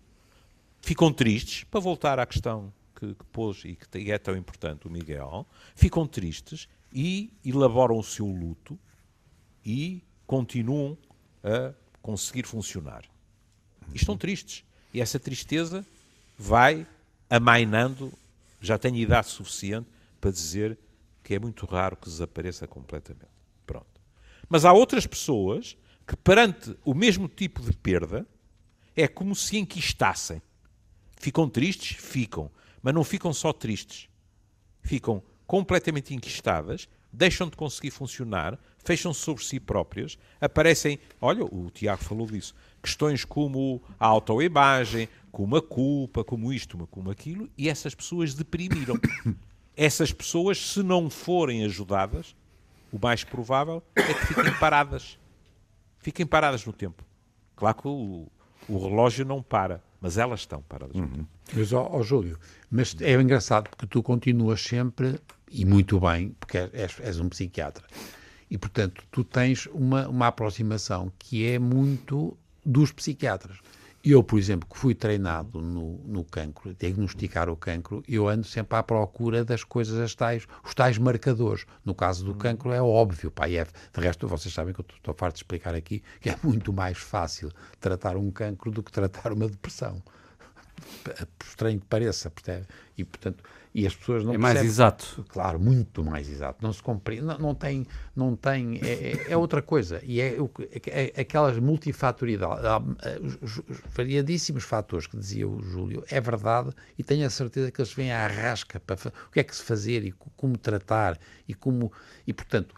[0.81, 4.91] ficam tristes, para voltar à questão que, que pôs e que é tão importante o
[4.91, 8.79] Miguel, ficam tristes e elaboram o seu luto
[9.65, 10.97] e continuam
[11.43, 13.05] a conseguir funcionar.
[13.93, 14.65] E estão tristes.
[14.93, 15.85] E essa tristeza
[16.37, 16.87] vai
[17.29, 18.13] amainando,
[18.61, 19.89] já tenho idade suficiente
[20.21, 20.79] para dizer
[21.23, 23.29] que é muito raro que desapareça completamente.
[23.67, 24.01] Pronto.
[24.49, 28.27] Mas há outras pessoas que, perante o mesmo tipo de perda,
[28.97, 30.41] é como se enquistassem.
[31.19, 31.97] Ficam tristes?
[31.97, 32.51] Ficam.
[32.83, 34.09] Mas não ficam só tristes.
[34.83, 42.05] Ficam completamente enquistadas, deixam de conseguir funcionar, fecham-se sobre si próprias, aparecem, olha, o Tiago
[42.05, 47.95] falou disso, questões como a autoimagem, como a culpa, como isto, como aquilo, e essas
[47.95, 48.97] pessoas deprimiram.
[49.77, 52.37] essas pessoas, se não forem ajudadas,
[52.93, 55.19] o mais provável é que fiquem paradas.
[55.99, 57.05] Fiquem paradas no tempo.
[57.57, 58.27] Claro que o,
[58.69, 61.27] o relógio não para, mas elas estão paradas uhum.
[61.55, 62.39] Mas, ó, ó, Júlio,
[62.71, 65.19] mas é engraçado porque tu continuas sempre,
[65.51, 67.85] e muito bem, porque és, és um psiquiatra,
[68.51, 73.59] e portanto tu tens uma, uma aproximação que é muito dos psiquiatras.
[74.05, 78.79] Eu, por exemplo, que fui treinado no, no cancro, diagnosticar o cancro, eu ando sempre
[78.79, 81.67] à procura das coisas, as tais, os tais marcadores.
[81.85, 85.15] No caso do cancro é óbvio, pá, é, de resto vocês sabem que eu estou
[85.15, 89.33] farto de explicar aqui que é muito mais fácil tratar um cancro do que tratar
[89.33, 90.01] uma depressão.
[91.45, 92.33] Estranho que pareça?
[92.97, 93.43] E, portanto,
[93.79, 94.71] e as pessoas não é mais percebem.
[94.71, 95.25] exato.
[95.29, 96.59] Claro muito mais exato.
[96.61, 100.01] Não se compreende não, não tem não tem é, é, é outra coisa.
[100.03, 100.37] E é,
[100.87, 102.67] é, é aquelas multifatoriedade
[103.41, 107.81] os, os variadíssimos fatores que dizia o Júlio é verdade e tenho a certeza que
[107.81, 108.97] eles vêm à rasca para
[109.29, 111.93] o que é que se fazer e como tratar e como
[112.27, 112.75] e portanto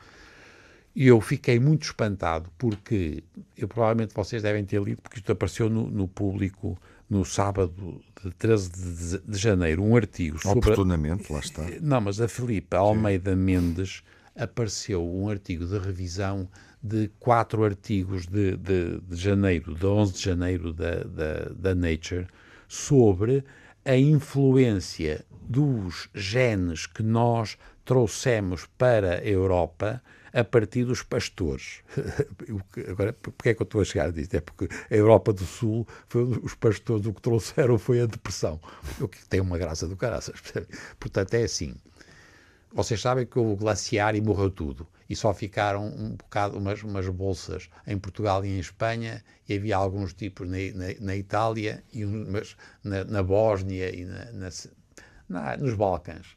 [1.06, 3.24] eu fiquei muito espantado porque
[3.56, 8.30] eu provavelmente vocês devem ter lido porque isto apareceu no, no público no sábado de
[8.32, 10.58] 13 de, de janeiro um artigo sobre...
[10.58, 11.66] Oportunamente, lá está.
[11.80, 13.38] Não, mas a Filipe Almeida Sim.
[13.38, 14.02] Mendes
[14.36, 16.46] apareceu um artigo de revisão
[16.82, 22.26] de quatro artigos de, de, de janeiro, de 11 de janeiro da, da, da Nature,
[22.68, 23.44] sobre
[23.84, 30.02] a influência dos genes que nós trouxemos para a Europa
[30.32, 31.80] a partir dos pastores.
[32.88, 34.34] Agora, porque é que eu estou a chegar disto?
[34.34, 38.60] É porque a Europa do Sul, foi, os pastores o que trouxeram foi a depressão,
[39.00, 40.40] o que tem uma graça do caraças.
[40.98, 41.74] Portanto, é assim.
[42.72, 44.86] Vocês sabem que o glaciar e morreu tudo.
[45.08, 49.76] E só ficaram um bocado, umas, umas bolsas em Portugal e em Espanha, e havia
[49.76, 54.50] alguns tipos na, na, na Itália, e umas na, na Bósnia e na,
[55.28, 56.36] na, nos Balcãs.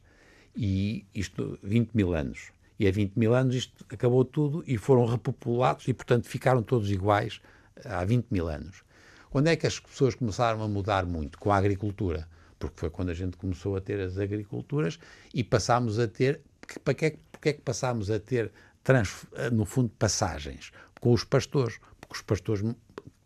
[0.56, 2.53] E isto, 20 mil anos.
[2.84, 6.92] E há 20 mil anos isto acabou tudo e foram repopulados e, portanto, ficaram todos
[6.92, 7.40] iguais
[7.86, 8.84] há 20 mil anos.
[9.30, 11.40] Quando é que as pessoas começaram a mudar muito?
[11.40, 12.28] Com a agricultura.
[12.60, 15.00] Porque foi quando a gente começou a ter as agriculturas
[15.34, 16.42] e passámos a ter.
[16.84, 18.52] Para que, porque é que passámos a ter,
[18.84, 20.74] trans, no fundo, passagens?
[21.00, 21.80] Com os pastores.
[22.02, 22.64] Porque os pastores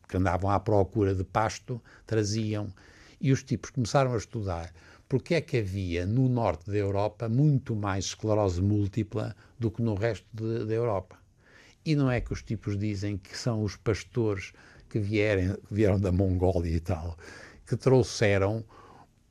[0.08, 2.72] que andavam à procura de pasto traziam.
[3.20, 4.72] E os tipos começaram a estudar
[5.10, 9.96] porque é que havia no norte da Europa muito mais esclerose múltipla do que no
[9.96, 11.18] resto da Europa.
[11.86, 14.52] E não é que os tipos dizem que são os pastores
[14.90, 17.18] que vierem, vieram da Mongólia e tal,
[17.66, 18.64] que trouxeram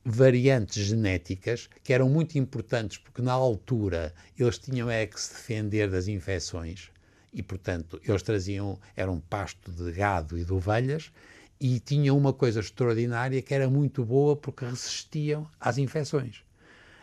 [0.03, 5.89] variantes genéticas que eram muito importantes porque na altura eles tinham é que se defender
[5.89, 6.89] das infecções
[7.33, 11.11] e portanto eles traziam eram pasto de gado e de ovelhas
[11.59, 16.43] e tinham uma coisa extraordinária que era muito boa porque resistiam às infecções.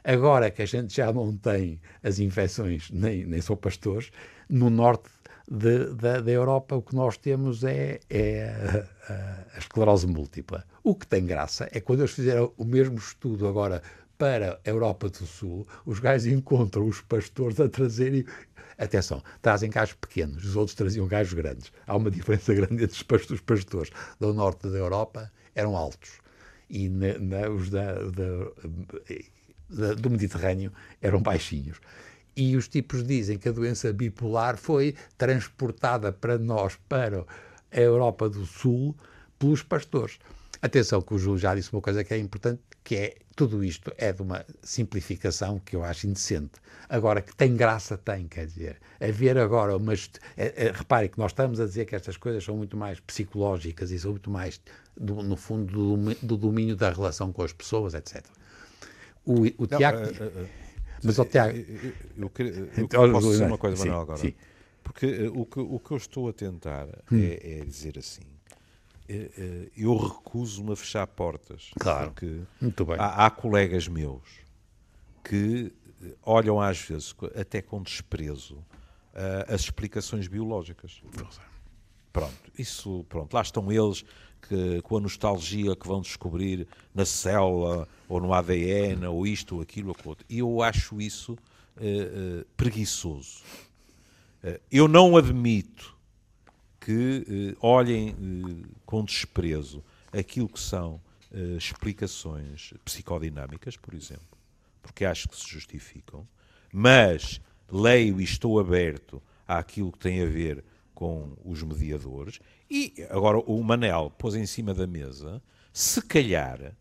[0.03, 4.11] Agora que a gente já não tem as infecções, nem, nem são pastores,
[4.49, 5.09] no norte
[5.51, 10.65] de, da, Europa o que nós temos é, é a, a, esclerose múltipla.
[10.83, 13.83] O que tem graça é quando eles fizeram o mesmo estudo agora
[14.17, 18.25] para a Europa do Sul, os gajos encontram os pastores a trazerem.
[18.79, 21.73] Atenção, trazem gajos pequenos, os outros traziam gajos grandes.
[21.87, 22.97] Há uma diferença grande entre
[23.35, 26.19] os pastores do norte da Europa, eram altos.
[26.69, 28.51] E na, na, os da, da,
[29.69, 31.79] da, do Mediterrâneo eram baixinhos.
[32.37, 37.25] E os tipos dizem que a doença bipolar foi transportada para nós, para
[37.71, 38.97] a Europa do Sul,
[39.39, 40.19] pelos pastores.
[40.61, 43.93] Atenção que o Júlio já disse uma coisa que é importante, que é tudo isto
[43.99, 46.53] é de uma simplificação que eu acho indecente.
[46.89, 51.33] Agora, que tem graça, tem, quer dizer, haver agora mas É, é, repare que nós
[51.33, 54.61] estamos a dizer que estas coisas são muito mais psicológicas e são muito mais,
[54.97, 58.25] do, no fundo, do, do, domínio da relação com as pessoas, etc.
[59.25, 59.99] O, o Tiago.
[59.99, 60.49] Uh, uh, uh,
[61.03, 61.57] mas o Tiago.
[61.57, 61.65] Eu,
[62.17, 64.19] eu, eu, eu posso dizer uma coisa, Manuel, agora.
[64.19, 64.35] Sim.
[64.83, 67.19] Porque o que, o que eu estou a tentar hum.
[67.19, 68.34] é, é dizer assim
[69.77, 71.71] eu recuso-me a fechar portas.
[71.79, 72.11] Claro.
[72.11, 72.97] Porque Muito bem.
[72.99, 74.23] Há, há, colegas meus
[75.23, 75.73] que
[76.23, 81.03] olham às vezes até com desprezo uh, as explicações biológicas.
[82.13, 84.05] Pronto, isso, pronto, lá estão eles
[84.41, 89.63] que, com a nostalgia que vão descobrir na célula ou no ADN ou isto ou
[89.63, 90.17] aquilo ou aquilo.
[90.29, 93.43] E eu acho isso uh, uh, preguiçoso.
[94.71, 95.94] eu não admito
[96.85, 101.01] que eh, olhem eh, com desprezo aquilo que são
[101.33, 104.37] eh, explicações psicodinâmicas, por exemplo,
[104.83, 106.29] porque acho que se justificam,
[106.71, 107.41] mas
[107.73, 110.63] leio e estou aberto àquilo que tem a ver
[110.95, 112.39] com os mediadores.
[112.71, 115.43] E agora o Manel pôs em cima da mesa,
[115.73, 116.77] se calhar,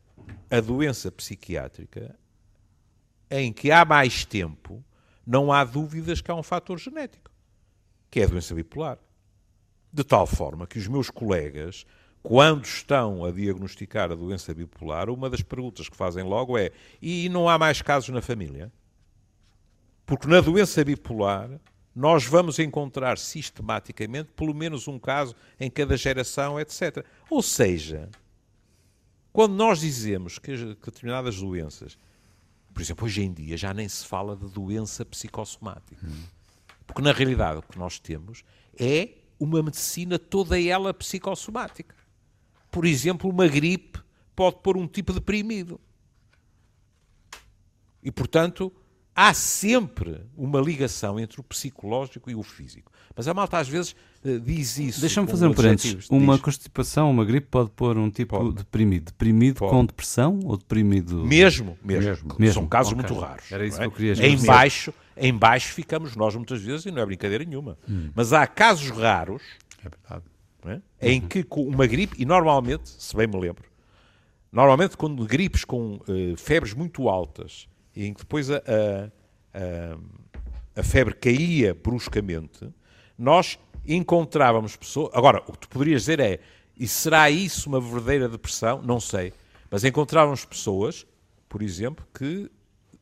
[0.52, 2.13] a doença psiquiátrica
[3.32, 4.84] em que há mais tempo,
[5.26, 7.32] não há dúvidas que há um fator genético,
[8.12, 9.00] que é a doença bipolar.
[9.93, 11.86] De tal forma que os meus colegas,
[12.23, 17.29] quando estão a diagnosticar a doença bipolar, uma das perguntas que fazem logo é: e
[17.29, 18.71] não há mais casos na família?
[20.06, 21.49] Porque na doença bipolar
[21.95, 27.06] nós vamos encontrar sistematicamente pelo menos um caso em cada geração, etc.
[27.29, 28.10] Ou seja,
[29.32, 31.97] quando nós dizemos que, determinadas doenças,
[32.73, 36.03] por exemplo, hoje em dia já nem se fala de doença psicossomática.
[36.03, 36.23] Hum.
[36.88, 38.43] Porque na realidade o que nós temos
[38.77, 39.10] é
[39.43, 41.95] uma medicina toda ela psicossomática.
[42.71, 43.99] Por exemplo, uma gripe
[44.36, 45.79] pode pôr um tipo deprimido.
[48.01, 48.71] E, portanto,
[49.15, 52.91] há sempre uma ligação entre o psicológico e o físico.
[53.15, 55.01] Mas a malta às vezes eh, diz isso.
[55.01, 56.10] Deixa-me fazer um parênteses.
[56.10, 56.41] Uma diz...
[56.41, 58.56] constipação, uma gripe pode pôr um tipo pode.
[58.56, 59.06] deprimido.
[59.06, 59.71] Deprimido pode.
[59.71, 61.23] com depressão ou deprimido.
[61.23, 62.36] Mesmo, mesmo.
[62.39, 62.53] mesmo.
[62.53, 63.08] São casos okay.
[63.08, 63.51] muito raros.
[63.51, 63.82] Era isso é?
[63.82, 64.27] que eu queria dizer.
[64.27, 67.78] Em baixo, em baixo ficamos nós muitas vezes, e não é brincadeira nenhuma.
[67.89, 68.10] Hum.
[68.15, 69.41] Mas há casos raros
[69.84, 70.21] é
[70.65, 70.82] é?
[71.02, 73.65] em que com uma gripe, e normalmente, se bem me lembro,
[74.52, 78.60] normalmente quando gripes com uh, febres muito altas, em que depois a, a,
[79.54, 82.69] a, a febre caía bruscamente,
[83.17, 85.12] nós encontrávamos pessoas.
[85.13, 86.39] Agora, o que tu poderias dizer é:
[86.78, 88.82] e será isso uma verdadeira depressão?
[88.82, 89.34] Não sei.
[89.69, 91.06] Mas encontrávamos pessoas,
[91.49, 92.49] por exemplo, que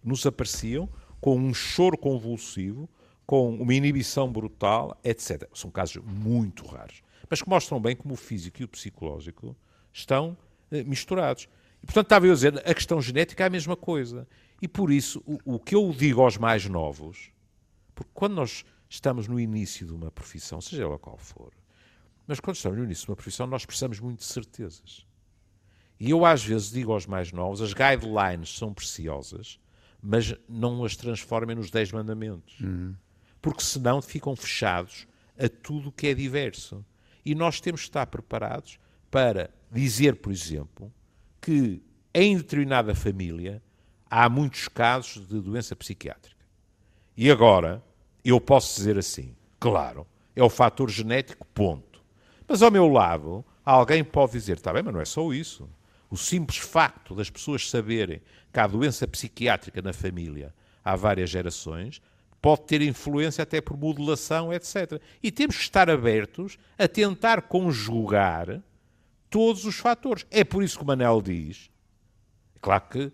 [0.03, 0.89] nos apareciam
[1.21, 2.89] com um choro convulsivo,
[3.25, 5.47] com uma inibição brutal, etc.
[5.53, 9.55] São casos muito raros, mas que mostram bem como o físico e o psicológico
[9.93, 10.35] estão
[10.71, 11.47] eh, misturados.
[11.81, 14.27] E, portanto, estava eu a dizer, a questão genética é a mesma coisa.
[14.61, 17.31] E por isso, o, o que eu digo aos mais novos,
[17.95, 21.53] porque quando nós estamos no início de uma profissão, seja ela qual for,
[22.27, 25.05] mas quando estamos no início de uma profissão, nós precisamos muito de certezas.
[25.99, 29.59] E eu às vezes digo aos mais novos, as guidelines são preciosas,
[30.01, 32.59] mas não as transformem nos Dez Mandamentos.
[32.59, 32.95] Uhum.
[33.41, 36.85] Porque senão ficam fechados a tudo que é diverso.
[37.23, 40.91] E nós temos que estar preparados para dizer, por exemplo,
[41.39, 41.81] que
[42.13, 43.61] em determinada família
[44.09, 46.45] há muitos casos de doença psiquiátrica.
[47.15, 47.83] E agora
[48.23, 52.01] eu posso dizer assim, claro, é o fator genético, ponto.
[52.47, 55.69] Mas ao meu lado, alguém pode dizer, está bem, mas não é só isso.
[56.11, 58.21] O simples facto das pessoas saberem
[58.51, 62.01] que há doença psiquiátrica na família há várias gerações
[62.41, 64.99] pode ter influência até por modulação, etc.
[65.21, 68.61] E temos que estar abertos a tentar conjugar
[69.29, 70.25] todos os fatores.
[70.31, 71.69] É por isso que o Manel diz,
[72.59, 73.11] claro que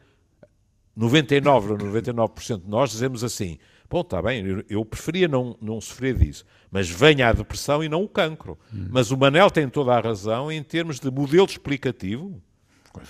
[0.95, 6.17] 99 ou 99% de nós dizemos assim, bom, está bem, eu, preferia não, não sofrer
[6.17, 8.57] disso, mas venha a depressão e não o cancro.
[8.73, 8.87] Hum.
[8.89, 12.41] Mas o Manel tem toda a razão em termos de modelo explicativo,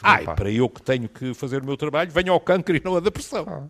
[0.01, 2.95] Ai, para eu que tenho que fazer o meu trabalho, venha ao câncer e não
[2.95, 3.45] a depressão.
[3.47, 3.67] Ah.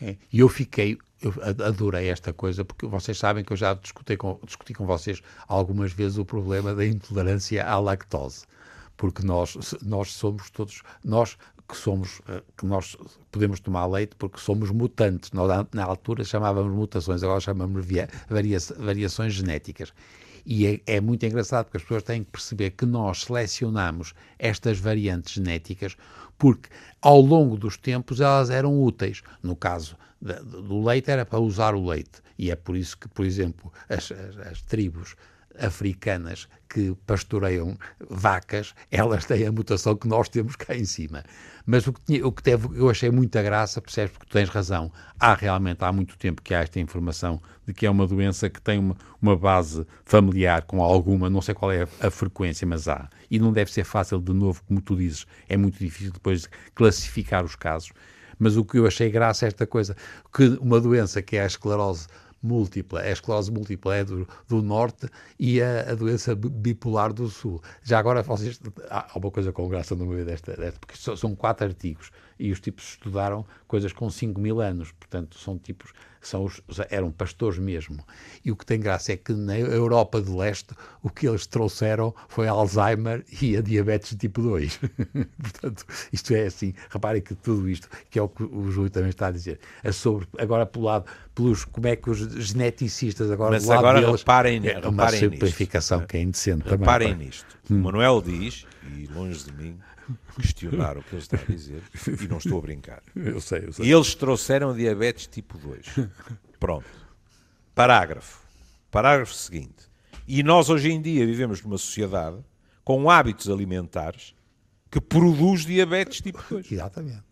[0.00, 0.16] É.
[0.32, 1.32] E eu fiquei, eu
[1.64, 5.92] adorei esta coisa, porque vocês sabem que eu já discuti com, discuti com vocês algumas
[5.92, 8.44] vezes o problema da intolerância à lactose.
[8.96, 11.36] Porque nós, nós somos todos, nós
[11.68, 12.96] que somos, eh, que nós
[13.32, 15.32] podemos tomar leite porque somos mutantes.
[15.32, 17.84] Nós, na altura chamávamos mutações, agora chamamos
[18.28, 19.92] varia, variações genéticas.
[20.46, 24.78] E é, é, muito engraçado porque as pessoas têm que perceber que nós selecionamos estas
[24.78, 25.96] variantes genéticas
[26.36, 26.68] porque
[27.00, 29.22] ao longo dos tempos elas eram úteis.
[29.42, 32.22] No caso do leite era para usar o leite.
[32.38, 35.14] E é por isso que, por exemplo, as, as, as tribos
[35.58, 37.78] africanas que pastoreiam
[38.10, 41.22] vacas, elas têm a mutação que nós temos cá em cima.
[41.64, 44.90] Mas o que, tinha, o que teve, eu achei muita graça, percebes, porque tens razão.
[45.18, 48.60] Há realmente, há muito tempo que há esta informação de que é uma doença que
[48.60, 52.86] tem uma, uma base familiar com alguma, não sei qual é a, a, frequência, mas
[52.88, 53.08] há.
[53.30, 57.44] E não deve ser fácil, de novo, como tu dizes, é muito difícil depois classificar
[57.44, 57.92] os casos.
[58.38, 59.96] Mas o que eu achei graça é esta coisa,
[60.34, 62.08] que uma doença que é a esclerose
[62.44, 63.00] múltipla.
[63.00, 67.62] A esclerose múltipla é do, do norte e a, a, doença bipolar do sul.
[67.82, 71.66] Já agora, vocês, há uma coisa com graça no meio desta, desta porque são quatro
[71.66, 75.92] artigos e os tipos estudaram coisas com 5 mil anos, portanto, são tipos
[76.28, 76.60] são os,
[76.90, 78.04] eram pastores mesmo.
[78.44, 82.14] E o que tem graça é que na Europa do Leste o que eles trouxeram
[82.28, 84.80] foi Alzheimer e a diabetes tipo 2.
[85.40, 89.10] Portanto, isto é assim, reparem que tudo isto, que é o que o Júlio também
[89.10, 93.52] está a dizer, é sobre, agora pelo lado, pelos, como é que os geneticistas agora
[93.52, 96.08] Mas agora deles, reparem, é uma reparem simplificação nisto.
[96.08, 96.68] que é indecente.
[96.68, 97.58] Reparem também, nisto.
[97.70, 97.80] Hum.
[97.80, 98.66] Manuel diz,
[98.96, 99.78] e longe de mim,
[100.36, 101.82] questionar o que ele está a dizer
[102.22, 103.02] e não estou a brincar.
[103.14, 103.86] Eu sei, eu sei.
[103.86, 105.86] E eles trouxeram diabetes tipo 2.
[106.58, 106.86] Pronto.
[107.74, 108.42] Parágrafo.
[108.90, 109.90] Parágrafo seguinte.
[110.26, 112.38] E nós hoje em dia vivemos numa sociedade
[112.84, 114.34] com hábitos alimentares
[114.90, 116.70] que produz diabetes tipo 2.
[116.70, 117.22] Exatamente.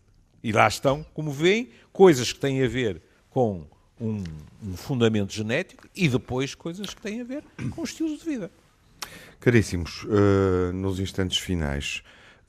[0.43, 3.65] E lá estão, como veem, coisas que têm a ver com
[3.99, 4.23] um,
[4.61, 8.51] um fundamento genético e depois coisas que têm a ver com o estilo de vida.
[9.39, 12.03] Caríssimos, uh, nos instantes finais,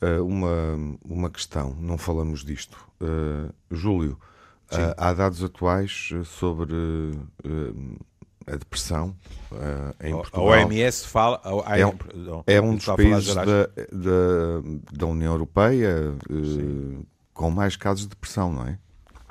[0.05, 2.78] uh, uma, uma questão, não falamos disto.
[3.00, 4.18] Uh, Júlio,
[4.72, 6.72] uh, há dados atuais sobre
[8.46, 9.16] a depressão
[10.02, 10.52] em Portugal.
[10.52, 11.40] A OMS fala.
[11.64, 11.92] A, é, um,
[12.46, 13.72] é um dos países da, da,
[14.92, 16.16] da, União Europeia
[17.32, 18.78] com mais casos de depressão, não é?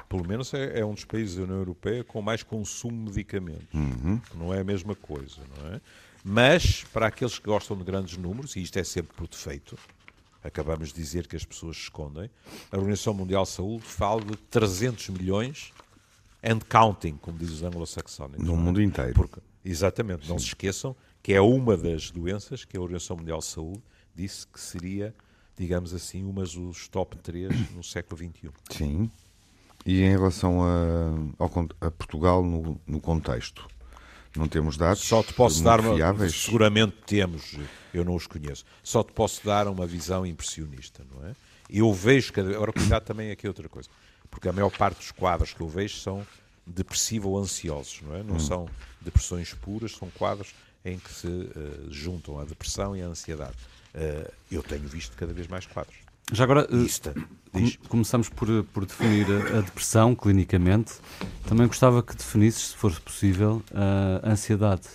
[0.09, 3.74] Pelo menos é, é, um dos países da União Europeia com mais consumo de medicamentos.
[3.74, 4.21] Uhum.
[4.36, 5.82] Não é a mesma coisa, não é?
[6.24, 9.78] Mas, para aqueles que gostam de grandes números, e isto é sempre por defeito,
[10.43, 12.29] acabamos de dizer que as pessoas se escondem,
[12.71, 15.71] a Organização Mundial de Saúde fala de 300 milhões
[16.43, 18.45] and counting, como diz os anglo-saxónicos.
[18.45, 19.13] No mundo inteiro.
[19.13, 20.31] Porque, exatamente, Sim.
[20.31, 23.81] não se esqueçam que é uma das doenças que a Organização Mundial de Saúde
[24.13, 25.15] disse que seria,
[25.57, 28.49] digamos assim, uma dos top 3 no século XXI.
[28.69, 29.09] Sim.
[29.85, 31.45] E em relação a,
[31.81, 33.67] a Portugal no, no contexto?
[34.36, 36.34] Não temos dados Só te posso dar uma, fiáveis.
[36.34, 37.55] Seguramente temos,
[37.93, 38.65] eu não os conheço.
[38.84, 41.36] Só te posso dar uma visão impressionista, não é?
[41.69, 43.89] Eu vejo cada agora cuidado também aqui outra coisa,
[44.29, 46.25] porque a maior parte dos quadros que eu vejo são
[46.65, 48.23] depressivo ou ansiosos, não é?
[48.23, 48.39] Não hum.
[48.39, 48.69] são
[49.01, 50.53] depressões puras, são quadros
[50.86, 53.55] em que se uh, juntam a depressão e a ansiedade.
[53.93, 55.95] Uh, eu tenho visto cada vez mais quadros.
[56.32, 60.93] Já agora, uh, começamos por, por definir a, a, depressão clinicamente.
[61.45, 63.61] Também gostava que definisses, se for possível,
[64.24, 64.88] a ansiedade.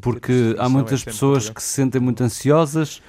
[0.00, 3.02] Porque há muitas é pessoas que se sentem muito ansiosas,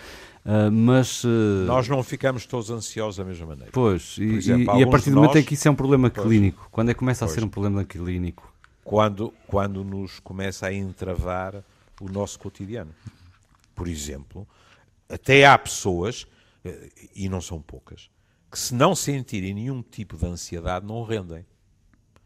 [0.46, 1.24] uh, mas.
[1.24, 3.72] Uh, nós não ficamos todos ansiosos da mesma maneira.
[3.72, 6.10] Pois, e, exemplo, e a partir do momento nós, em que isso é um problema
[6.10, 8.52] pois, clínico, quando é que começa pois, a ser um problema clínico?
[8.84, 11.64] Quando, quando nos começa a entravar
[12.02, 12.92] o nosso cotidiano.
[13.76, 14.48] Por exemplo,
[15.08, 16.26] até há pessoas
[17.16, 18.10] e não são poucas,
[18.50, 21.46] que se não sentirem nenhum tipo de ansiedade, não rendem.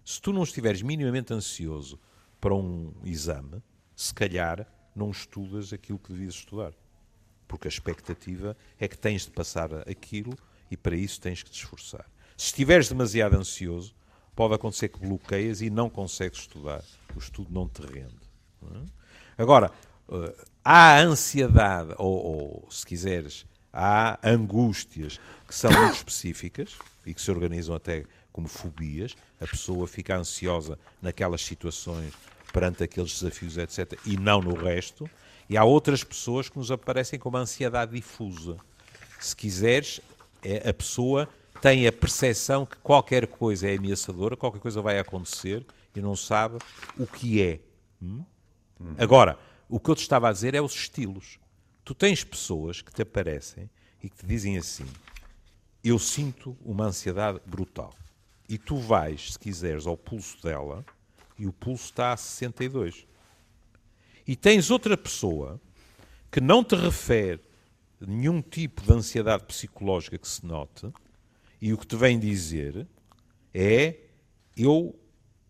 [0.04, 2.00] Se tu não estiveres minimamente ansioso
[2.40, 3.62] para um exame,
[3.96, 6.74] se calhar não estudas aquilo que devias estudar.
[7.48, 10.36] Porque a expectativa é que tens de passar aquilo
[10.70, 12.10] e para isso tens que te esforçar.
[12.36, 13.96] Se estiveres demasiado ansioso,
[14.36, 16.84] pode acontecer que bloqueias e não consegues estudar.
[17.16, 18.16] O estudo não te rende.
[18.64, 19.42] É?
[19.42, 19.72] Agora,
[20.10, 23.46] eh, há ansiedade, ou, ou se quiseres,
[23.76, 29.16] há angústias que são muito específicas e que se organizam até como fobias.
[29.40, 32.14] A pessoa fica ansiosa naquelas situações
[32.54, 35.10] perante aqueles desafios, etc., e não no resto.
[35.50, 38.58] E há outras pessoas que nos aparecem como ansiedade difusa.
[39.20, 40.00] Se quiseres,
[40.42, 41.28] é, a pessoa
[41.62, 46.58] tem a percepção que qualquer coisa é ameaçadora, qualquer coisa vai acontecer e não sabe
[46.98, 47.60] o que é.
[48.02, 48.24] Hum?
[48.98, 51.40] Agora, o que eu te estava a dizer é os estilos.
[51.86, 53.70] Tu tens pessoas que te aparecem
[54.02, 54.88] e que te dizem assim:
[55.84, 57.94] Eu sinto uma ansiedade brutal.
[58.50, 60.84] E tu vais, se quiseres, ao pulso dela
[61.38, 63.06] e o pulso está a 62.
[64.28, 65.62] E tens outra pessoa
[66.32, 67.42] que não te refere
[68.00, 70.92] nenhum tipo de ansiedade psicológica que se note,
[71.62, 72.88] e o que te vem dizer
[73.54, 74.00] é:
[74.58, 75.00] eu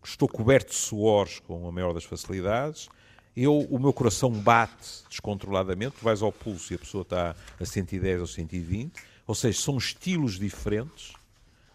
[0.04, 2.90] estou coberto de suores com a maior das facilidades,
[3.36, 7.64] eu, o meu coração bate descontroladamente, tu vais ao pulso e a pessoa está a
[7.64, 8.92] 110 ou 120,
[9.26, 11.12] ou seja, são estilos diferentes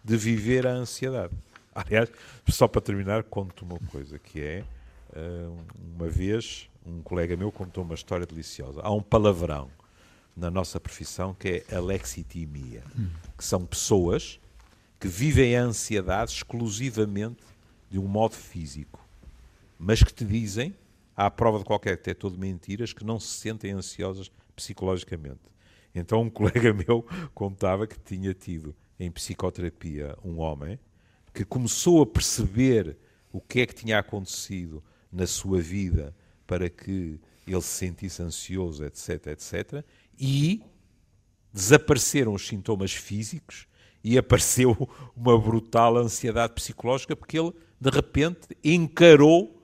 [0.04, 1.34] de viver a ansiedade.
[1.74, 2.10] Aliás,
[2.50, 4.64] só para terminar, conto uma coisa, que é,
[5.14, 5.50] eh,
[5.96, 8.82] uma vez, um colega meu contou uma história deliciosa.
[8.82, 9.70] Há um palavrão
[10.36, 12.84] na nossa profissão que é a lexitimia,
[13.38, 14.40] que são pessoas
[15.00, 17.42] que vivem a ansiedade exclusivamente
[17.90, 19.00] de um modo físico,
[19.78, 20.76] mas que te dizem,
[21.26, 25.40] à prova de qualquer detector de mentiras, que não se sentem ansiosas psicologicamente.
[25.94, 30.80] Então um colega meu contava que tinha tido em psicoterapia um homem
[31.34, 32.98] que começou a perceber
[33.32, 36.16] o que é que tinha acontecido na sua vida
[36.46, 39.86] para que ele se sentisse ansioso, etc, etc,
[40.20, 40.62] e
[41.54, 43.68] desapareceram os sintomas físicos
[44.04, 44.76] e apareceu
[45.16, 49.62] uma brutal ansiedade psicológica porque ele, de repente, encarou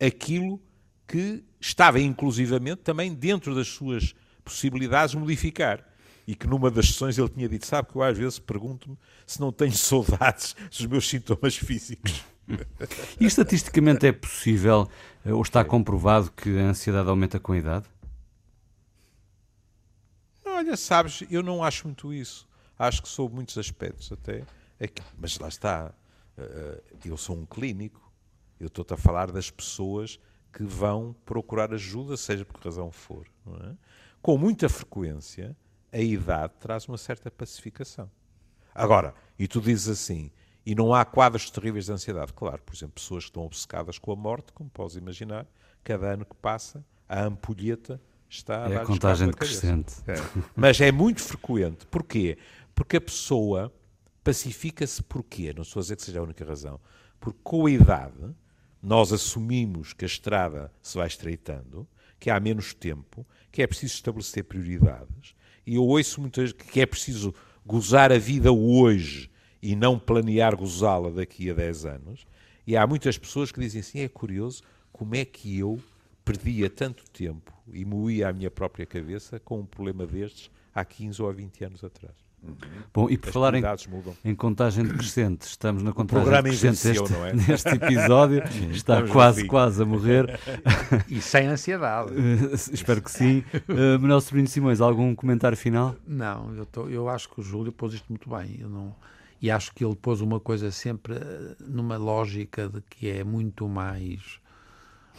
[0.00, 0.60] aquilo
[1.06, 5.86] que estava inclusivamente também dentro das suas possibilidades modificar.
[6.26, 8.96] E que numa das sessões ele tinha dito: Sabe que eu às vezes pergunto-me
[9.26, 12.24] se não tenho saudades dos meus sintomas físicos.
[13.20, 14.90] E estatisticamente é possível,
[15.24, 17.86] eh, ou está comprovado, que a ansiedade aumenta com a idade?
[20.44, 22.46] Olha, sabes, eu não acho muito isso.
[22.78, 24.44] Acho que sou muitos aspectos até.
[24.80, 25.02] Aqui.
[25.16, 25.94] Mas lá está.
[26.36, 28.12] Eh, eu sou um clínico.
[28.58, 30.18] Eu estou-te a falar das pessoas
[30.52, 33.26] que vão procurar ajuda, seja por que razão for.
[33.46, 33.72] É?
[34.20, 35.56] Com muita frequência,
[35.90, 38.10] a idade traz uma certa pacificação.
[38.74, 40.30] Agora, e tu dizes assim,
[40.64, 42.32] e não há quadros terríveis de ansiedade.
[42.32, 45.46] Claro, por exemplo, pessoas que estão obcecadas com a morte, como podes imaginar,
[45.82, 49.94] cada ano que passa, a ampulheta está a É a contagem decrescente.
[50.06, 50.14] É.
[50.54, 51.86] Mas é muito frequente.
[51.86, 52.38] Porquê?
[52.74, 53.72] Porque a pessoa
[54.22, 55.52] pacifica-se porquê?
[55.54, 56.80] Não estou a dizer que seja a única razão.
[57.20, 58.34] Porque com a idade,
[58.82, 61.86] nós assumimos que a estrada se vai estreitando,
[62.18, 65.34] que há menos tempo, que é preciso estabelecer prioridades.
[65.66, 69.30] E eu ouço muitas vezes que é preciso gozar a vida hoje
[69.62, 72.26] e não planear gozá-la daqui a 10 anos.
[72.66, 74.62] E há muitas pessoas que dizem assim: é curioso
[74.92, 75.80] como é que eu
[76.24, 81.22] perdia tanto tempo e moía a minha própria cabeça com um problema destes há 15
[81.22, 82.31] ou há 20 anos atrás.
[82.92, 83.62] Bom, e por As falar em,
[84.24, 87.32] em contagem decrescente, estamos na contagem decrescente é?
[87.48, 90.38] neste episódio, está Estamos quase, quase a morrer.
[91.08, 92.12] E sem ansiedade.
[92.72, 93.44] Espero que sim.
[93.68, 95.94] Uh, Manuel Sobrinho Simões, algum comentário final?
[96.06, 98.58] Não, eu, tô, eu acho que o Júlio pôs isto muito bem.
[98.60, 98.94] Eu não,
[99.42, 103.68] e acho que ele pôs uma coisa sempre eh, numa lógica de que é muito
[103.68, 104.40] mais.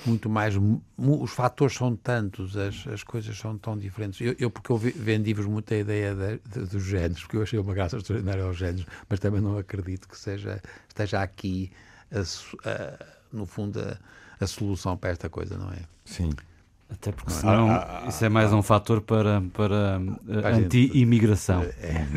[0.06, 0.56] Muito mais.
[0.98, 4.20] Os fatores são tantos, as, as coisas são tão diferentes.
[4.20, 7.44] Eu, eu porque eu ve- vendi-vos muito a ideia de- de- dos géneros, porque eu
[7.44, 11.72] achei uma graça extraordinária aos géneros, mas também não acredito que seja, esteja aqui,
[12.12, 12.20] a
[12.70, 13.98] a- no fundo, a,
[14.44, 15.80] a solução para esta coisa, não é?
[16.06, 16.32] Sim.
[16.90, 17.70] Até porque senão
[18.08, 20.00] isso é mais um fator para, para
[20.54, 20.66] gente.
[20.66, 21.64] anti-imigração.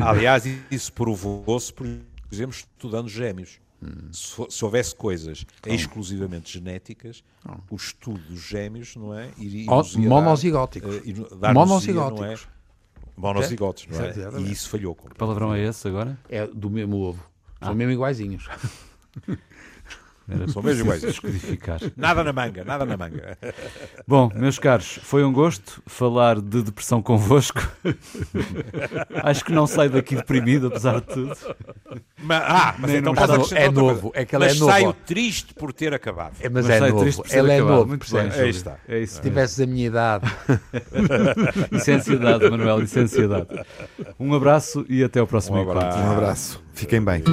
[0.05, 1.87] Aliás, isso provou-se, por
[2.31, 3.59] exemplo, estudando gêmeos.
[4.11, 7.23] Se, fo- se houvesse coisas exclusivamente genéticas,
[7.69, 9.29] o estudo dos gêmeos, não é?
[9.37, 9.65] Iria,
[10.09, 10.95] monozigóticos.
[10.95, 12.19] eh, Monozigóticos.
[12.19, 12.37] não é?
[13.15, 14.09] Monozigóticos, não é?
[14.09, 14.49] Exatamente.
[14.49, 14.95] E isso falhou.
[14.95, 16.17] Que palavrão é esse agora?
[16.29, 17.23] É do mesmo ovo.
[17.61, 18.47] São mesmo iguaizinhos.
[20.29, 21.01] Era São mesmo iguais.
[21.01, 21.79] descodificar.
[21.95, 23.37] Nada na manga, nada na manga.
[24.05, 27.61] Bom, meus caros, foi um gosto falar de depressão convosco.
[29.23, 31.33] Acho que não saio daqui deprimido, apesar de tudo.
[32.21, 33.13] Mas, ah, mas Nem então
[33.55, 34.71] é novo, é que ela é mas novo.
[34.71, 36.33] saio triste por ter acabado.
[36.41, 37.01] É, mas, Mas é novo.
[37.01, 37.75] triste por ser Ela é acabado.
[37.77, 38.47] novo, Muito bem, Júlio.
[38.49, 38.75] está.
[38.87, 39.15] É isso.
[39.15, 40.25] Se tivesses a minha idade.
[41.71, 43.47] Licenciedade, Manuel, licenciedade.
[44.19, 45.79] Um abraço e até ao próximo Um encontro.
[45.99, 46.61] Um abraço.
[46.73, 47.23] Fiquem bem.